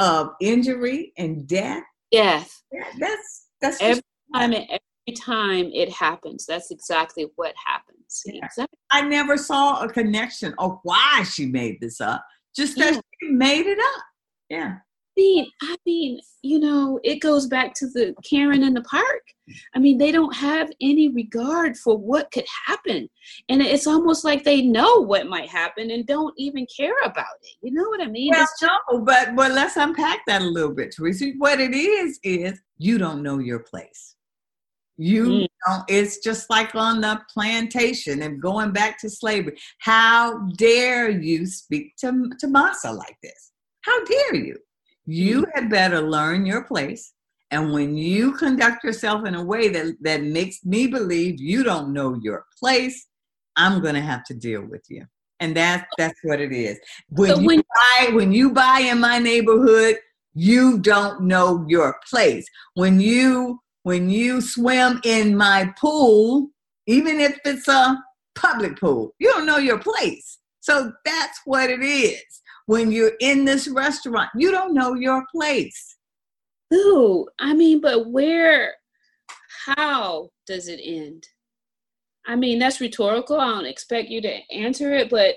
of 0.00 0.30
injury 0.40 1.12
and 1.18 1.46
death. 1.46 1.84
Yes. 2.10 2.62
that's 2.98 3.46
that's 3.60 3.80
every 3.80 4.02
time 4.34 4.52
it, 4.52 4.66
every 4.68 5.16
time 5.16 5.70
it 5.72 5.90
happens. 5.90 6.46
That's 6.46 6.70
exactly 6.70 7.26
what 7.36 7.54
happens. 7.64 8.22
Yeah. 8.24 8.44
Exactly. 8.44 8.78
I 8.90 9.02
never 9.02 9.36
saw 9.36 9.82
a 9.82 9.88
connection 9.88 10.54
of 10.58 10.78
why 10.82 11.24
she 11.24 11.46
made 11.46 11.78
this 11.80 12.00
up. 12.00 12.24
Just 12.56 12.76
that 12.78 12.94
yeah. 12.94 13.00
she 13.20 13.28
made 13.28 13.66
it 13.66 13.78
up. 13.78 14.02
Yeah. 14.48 14.76
I 15.20 15.22
mean, 15.22 15.46
I 15.62 15.76
mean, 15.84 16.20
you 16.42 16.58
know, 16.58 16.98
it 17.04 17.16
goes 17.16 17.46
back 17.46 17.74
to 17.74 17.86
the 17.88 18.14
Karen 18.28 18.62
in 18.62 18.72
the 18.72 18.80
park. 18.82 19.22
I 19.74 19.78
mean, 19.78 19.98
they 19.98 20.12
don't 20.12 20.34
have 20.34 20.70
any 20.80 21.10
regard 21.10 21.76
for 21.76 21.98
what 21.98 22.30
could 22.30 22.46
happen. 22.66 23.06
And 23.50 23.60
it's 23.60 23.86
almost 23.86 24.24
like 24.24 24.44
they 24.44 24.62
know 24.62 25.04
what 25.04 25.26
might 25.26 25.50
happen 25.50 25.90
and 25.90 26.06
don't 26.06 26.32
even 26.38 26.66
care 26.74 26.98
about 27.04 27.26
it. 27.42 27.56
You 27.60 27.72
know 27.72 27.86
what 27.90 28.00
I 28.00 28.06
mean? 28.06 28.30
Well, 28.32 28.40
just- 28.40 28.62
no, 28.62 29.00
but 29.00 29.36
but 29.36 29.52
let's 29.52 29.76
unpack 29.76 30.20
that 30.26 30.40
a 30.40 30.46
little 30.46 30.74
bit, 30.74 30.94
Teresa. 30.96 31.32
What 31.36 31.60
it 31.60 31.74
is 31.74 32.18
is 32.22 32.58
you 32.78 32.96
don't 32.96 33.22
know 33.22 33.38
your 33.38 33.58
place. 33.58 34.16
You 34.96 35.24
mm. 35.24 35.46
know, 35.66 35.82
it's 35.88 36.18
just 36.18 36.48
like 36.48 36.74
on 36.74 37.02
the 37.02 37.20
plantation 37.32 38.22
and 38.22 38.40
going 38.40 38.72
back 38.72 38.98
to 39.00 39.10
slavery. 39.10 39.58
How 39.80 40.46
dare 40.56 41.10
you 41.10 41.44
speak 41.46 41.96
to, 41.98 42.30
to 42.38 42.48
Massa 42.48 42.92
like 42.92 43.16
this? 43.22 43.52
How 43.82 44.04
dare 44.04 44.36
you? 44.36 44.56
You 45.06 45.42
mm. 45.42 45.46
had 45.54 45.70
better 45.70 46.00
learn 46.00 46.46
your 46.46 46.64
place. 46.64 47.12
And 47.50 47.72
when 47.72 47.96
you 47.96 48.32
conduct 48.32 48.84
yourself 48.84 49.26
in 49.26 49.34
a 49.34 49.44
way 49.44 49.68
that, 49.68 49.96
that 50.02 50.22
makes 50.22 50.64
me 50.64 50.86
believe 50.86 51.40
you 51.40 51.64
don't 51.64 51.92
know 51.92 52.14
your 52.22 52.46
place, 52.58 53.06
I'm 53.56 53.82
gonna 53.82 54.00
have 54.00 54.24
to 54.24 54.34
deal 54.34 54.62
with 54.62 54.84
you. 54.88 55.04
And 55.40 55.56
that's 55.56 55.84
that's 55.98 56.18
what 56.22 56.40
it 56.40 56.52
is. 56.52 56.78
When, 57.08 57.34
so 57.34 57.42
when 57.42 57.58
you 57.58 57.64
buy 57.74 58.14
when 58.14 58.32
you 58.32 58.52
buy 58.52 58.80
in 58.90 59.00
my 59.00 59.18
neighborhood, 59.18 59.96
you 60.34 60.78
don't 60.78 61.22
know 61.22 61.64
your 61.66 61.98
place. 62.08 62.46
When 62.74 63.00
you 63.00 63.60
when 63.82 64.10
you 64.10 64.40
swim 64.40 65.00
in 65.04 65.36
my 65.36 65.72
pool, 65.78 66.50
even 66.86 67.20
if 67.20 67.38
it's 67.44 67.68
a 67.68 68.02
public 68.34 68.78
pool, 68.78 69.14
you 69.18 69.30
don't 69.30 69.46
know 69.46 69.58
your 69.58 69.78
place. 69.78 70.38
So 70.60 70.92
that's 71.04 71.40
what 71.46 71.70
it 71.70 71.82
is. 71.82 72.22
When 72.70 72.92
you're 72.92 73.14
in 73.18 73.44
this 73.44 73.66
restaurant. 73.66 74.30
You 74.36 74.52
don't 74.52 74.74
know 74.74 74.94
your 74.94 75.26
place. 75.34 75.96
Ooh, 76.72 77.26
I 77.40 77.52
mean, 77.52 77.80
but 77.80 78.08
where, 78.08 78.74
how 79.66 80.30
does 80.46 80.68
it 80.68 80.78
end? 80.80 81.26
I 82.28 82.36
mean, 82.36 82.60
that's 82.60 82.80
rhetorical. 82.80 83.40
I 83.40 83.48
don't 83.48 83.66
expect 83.66 84.08
you 84.08 84.22
to 84.22 84.38
answer 84.52 84.92
it, 84.92 85.10
but 85.10 85.34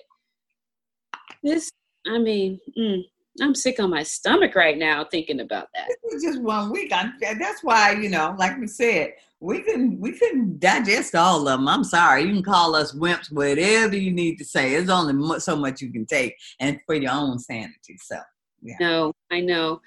this, 1.42 1.72
I 2.06 2.20
mean, 2.20 2.60
mm, 2.78 3.02
I'm 3.42 3.56
sick 3.56 3.80
on 3.80 3.90
my 3.90 4.04
stomach 4.04 4.54
right 4.54 4.78
now 4.78 5.04
thinking 5.04 5.40
about 5.40 5.70
that. 5.74 5.88
This 6.04 6.14
is 6.14 6.24
just 6.24 6.42
one 6.44 6.72
week. 6.72 6.92
I'm, 6.94 7.14
that's 7.20 7.64
why, 7.64 7.94
you 7.94 8.10
know, 8.10 8.36
like 8.38 8.60
we 8.60 8.68
said, 8.68 9.14
we 9.44 9.62
can 9.62 10.00
we 10.00 10.18
can 10.18 10.58
digest 10.58 11.16
all 11.16 11.48
of 11.50 11.60
them. 11.60 11.68
I'm 11.68 11.84
sorry. 11.84 12.24
You 12.24 12.34
can 12.34 12.44
call 12.44 12.76
us 12.76 12.94
wimps, 12.94 13.30
whatever 13.30 13.98
you 13.98 14.12
need 14.12 14.38
to 14.38 14.46
say. 14.46 14.70
There's 14.70 14.90
only 14.90 15.40
so 15.42 15.58
much 15.58 15.82
you 15.82 15.92
can 15.92 16.06
take, 16.06 16.34
and 16.62 16.80
for 16.86 16.96
your 16.96 17.12
own 17.12 17.40
sanity. 17.40 17.98
So. 18.02 18.18
Yeah. 18.66 18.78
No, 18.80 19.12
I 19.30 19.42
know. 19.42 19.82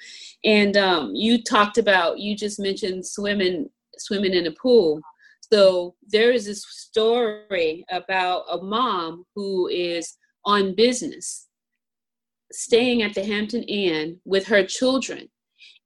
And 0.44 0.76
um, 0.76 1.14
you 1.14 1.42
talked 1.42 1.78
about 1.78 2.18
you 2.18 2.36
just 2.36 2.60
mentioned 2.60 3.06
swimming 3.06 3.70
swimming 3.96 4.34
in 4.34 4.46
a 4.46 4.52
pool. 4.52 5.00
So 5.50 5.94
there 6.06 6.32
is 6.32 6.44
this 6.44 6.62
story 6.68 7.86
about 7.90 8.44
a 8.50 8.58
mom 8.58 9.24
who 9.34 9.68
is 9.68 10.18
on 10.44 10.74
business, 10.74 11.48
staying 12.52 13.02
at 13.02 13.14
the 13.14 13.24
Hampton 13.24 13.62
Inn 13.62 14.20
with 14.26 14.46
her 14.48 14.66
children. 14.66 15.30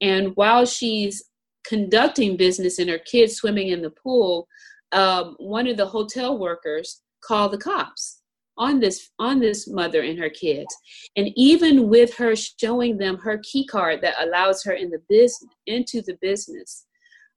And 0.01 0.35
while 0.35 0.67
she's 0.67 1.30
conducting 1.67 2.37
business 2.37 2.79
and 2.79 2.91
her 2.91 2.99
kids 2.99 3.37
swimming 3.37 3.69
in 3.69 3.83
the 3.83 3.91
pool, 3.91 4.49
um, 4.93 5.37
one 5.39 5.67
of 5.67 5.77
the 5.77 5.87
hotel 5.87 6.39
workers 6.39 7.03
called 7.23 7.53
the 7.53 7.59
cops 7.59 8.23
on 8.57 8.81
this 8.81 9.11
on 9.19 9.41
this 9.41 9.69
mother 9.69 10.03
and 10.03 10.19
her 10.19 10.31
kids. 10.31 10.75
And 11.17 11.31
even 11.37 11.89
with 11.89 12.15
her 12.17 12.35
showing 12.37 12.99
them 12.99 13.17
her 13.19 13.39
key 13.43 13.67
card 13.67 14.01
that 14.03 14.15
allows 14.21 14.63
her 14.65 14.73
in 14.73 14.91
the 14.91 15.03
business 15.09 15.51
into 15.67 16.03
the 16.03 16.19
business 16.21 16.87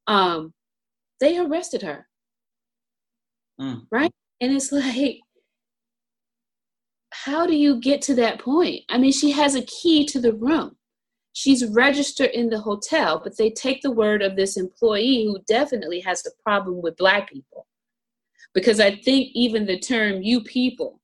um, 0.08 0.54
they 1.20 1.38
arrested 1.38 1.82
her. 1.84 2.08
Mm. 3.62 3.86
right? 3.92 4.12
And 4.42 4.52
it's 4.52 4.72
like 4.72 5.20
how 7.12 7.46
do 7.46 7.56
you 7.56 7.80
get 7.80 8.02
to 8.04 8.16
that 8.16 8.40
point? 8.40 8.82
I 8.90 8.98
mean 8.98 9.12
she 9.12 9.32
has 9.32 9.56
a 9.56 9.62
key 9.62 10.06
to 10.08 10.20
the 10.20 10.34
room 10.34 10.76
she's 11.34 11.66
registered 11.68 12.30
in 12.30 12.50
the 12.50 12.60
hotel, 12.60 13.20
but 13.24 13.38
they 13.38 13.50
take 13.50 13.82
the 13.82 13.92
word 13.92 14.22
of 14.22 14.36
this 14.36 14.56
employee 14.56 15.26
who 15.26 15.40
definitely 15.48 16.00
has 16.00 16.26
a 16.26 16.44
problem 16.44 16.82
with 16.82 16.96
black 16.98 17.30
people. 17.30 17.68
Because 18.54 18.80
I 18.80 18.96
think 18.96 19.30
even 19.34 19.66
the 19.66 19.80
term 19.80 20.22
you 20.22 20.42
people 20.42 21.02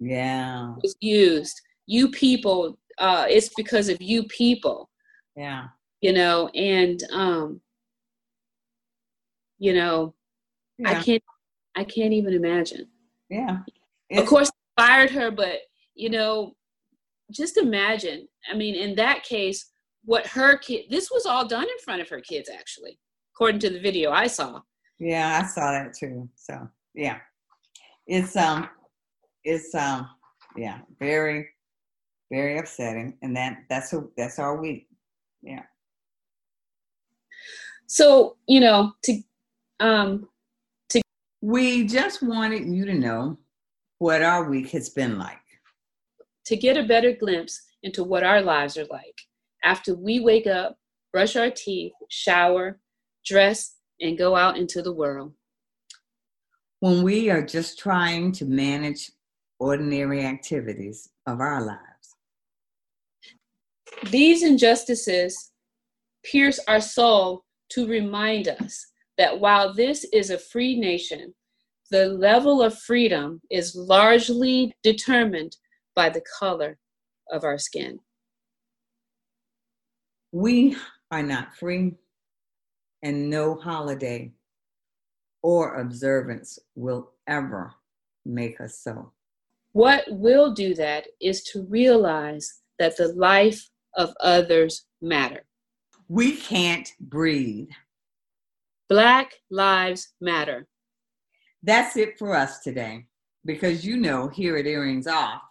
yeah 0.00 0.74
was 0.82 0.96
used. 1.00 1.60
You 1.86 2.10
people, 2.10 2.78
uh, 2.98 3.26
it's 3.28 3.50
because 3.56 3.88
of 3.88 4.00
you 4.00 4.24
people. 4.24 4.90
Yeah. 5.36 5.68
You 6.00 6.12
know, 6.12 6.48
and 6.48 7.02
um, 7.12 7.60
you 9.58 9.74
know, 9.74 10.14
yeah. 10.78 10.90
I 10.90 11.02
can't 11.02 11.22
I 11.76 11.84
can't 11.84 12.12
even 12.12 12.34
imagine. 12.34 12.88
Yeah. 13.28 13.58
It's, 14.08 14.22
of 14.22 14.28
course 14.28 14.50
fired 14.78 15.10
her, 15.10 15.30
but 15.30 15.58
you 15.94 16.10
know, 16.10 16.54
just 17.30 17.56
imagine. 17.56 18.28
I 18.50 18.56
mean, 18.56 18.74
in 18.74 18.94
that 18.96 19.22
case, 19.24 19.70
what 20.04 20.26
her 20.28 20.56
kid, 20.58 20.86
this 20.90 21.10
was 21.10 21.26
all 21.26 21.46
done 21.46 21.64
in 21.64 21.78
front 21.84 22.00
of 22.00 22.08
her 22.08 22.20
kids, 22.20 22.48
actually, 22.48 22.98
according 23.34 23.60
to 23.60 23.70
the 23.70 23.80
video 23.80 24.10
I 24.10 24.26
saw. 24.26 24.60
Yeah, 24.98 25.40
I 25.42 25.46
saw 25.46 25.70
that 25.72 25.94
too. 25.94 26.28
So, 26.34 26.68
yeah, 26.94 27.18
it's, 28.06 28.36
um, 28.36 28.68
it's, 29.44 29.74
um, 29.74 30.08
yeah, 30.56 30.78
very, 30.98 31.48
very 32.32 32.58
upsetting. 32.58 33.16
And 33.22 33.36
that, 33.36 33.58
that's, 33.68 33.92
a, 33.92 34.04
that's 34.16 34.38
our 34.38 34.60
week. 34.60 34.88
Yeah. 35.42 35.62
So, 37.86 38.36
you 38.46 38.60
know, 38.60 38.92
to, 39.04 39.22
um, 39.80 40.28
to, 40.90 41.00
we 41.40 41.86
just 41.86 42.22
wanted 42.22 42.66
you 42.66 42.84
to 42.86 42.94
know 42.94 43.38
what 43.98 44.22
our 44.22 44.48
week 44.48 44.70
has 44.70 44.90
been 44.90 45.18
like 45.18 45.38
to 46.48 46.56
get 46.56 46.78
a 46.78 46.82
better 46.82 47.12
glimpse 47.12 47.60
into 47.82 48.02
what 48.02 48.24
our 48.24 48.40
lives 48.40 48.78
are 48.78 48.86
like 48.86 49.20
after 49.64 49.94
we 49.94 50.18
wake 50.18 50.46
up, 50.46 50.78
brush 51.12 51.36
our 51.36 51.50
teeth, 51.50 51.92
shower, 52.08 52.80
dress, 53.22 53.76
and 54.00 54.16
go 54.16 54.34
out 54.34 54.56
into 54.56 54.80
the 54.80 54.92
world. 54.92 55.34
When 56.80 57.02
we 57.02 57.28
are 57.28 57.44
just 57.44 57.78
trying 57.78 58.32
to 58.32 58.46
manage 58.46 59.10
ordinary 59.60 60.24
activities 60.24 61.10
of 61.26 61.40
our 61.40 61.62
lives. 61.66 62.16
These 64.10 64.42
injustices 64.42 65.50
pierce 66.24 66.58
our 66.66 66.80
soul 66.80 67.44
to 67.72 67.86
remind 67.86 68.48
us 68.48 68.86
that 69.18 69.38
while 69.38 69.74
this 69.74 70.04
is 70.14 70.30
a 70.30 70.38
free 70.38 70.78
nation, 70.78 71.34
the 71.90 72.06
level 72.06 72.62
of 72.62 72.78
freedom 72.78 73.42
is 73.50 73.74
largely 73.74 74.74
determined 74.82 75.54
by 75.98 76.08
the 76.08 76.22
color 76.38 76.78
of 77.32 77.42
our 77.42 77.58
skin. 77.58 77.98
We 80.30 80.76
are 81.10 81.24
not 81.24 81.56
free, 81.56 81.96
and 83.02 83.28
no 83.28 83.56
holiday 83.56 84.30
or 85.42 85.80
observance 85.80 86.56
will 86.76 87.10
ever 87.26 87.74
make 88.24 88.60
us 88.60 88.78
so. 88.78 89.10
What 89.72 90.04
will 90.08 90.52
do 90.52 90.72
that 90.76 91.06
is 91.20 91.42
to 91.50 91.64
realize 91.64 92.60
that 92.78 92.96
the 92.96 93.08
life 93.08 93.68
of 93.96 94.14
others 94.20 94.86
matter. 95.02 95.46
We 96.06 96.36
can't 96.36 96.88
breathe. 97.00 97.70
Black 98.88 99.32
lives 99.50 100.14
matter. 100.20 100.68
That's 101.64 101.96
it 101.96 102.20
for 102.20 102.36
us 102.36 102.60
today. 102.60 103.06
Because 103.44 103.84
you 103.84 103.96
know, 103.96 104.28
here 104.28 104.56
at 104.56 104.66
Earrings 104.66 105.08
Off, 105.08 105.42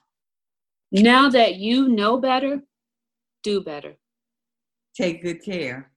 now 0.91 1.29
that 1.29 1.55
you 1.55 1.87
know 1.87 2.17
better, 2.17 2.61
do 3.43 3.61
better. 3.61 3.97
Take 4.95 5.21
good 5.21 5.43
care. 5.43 5.91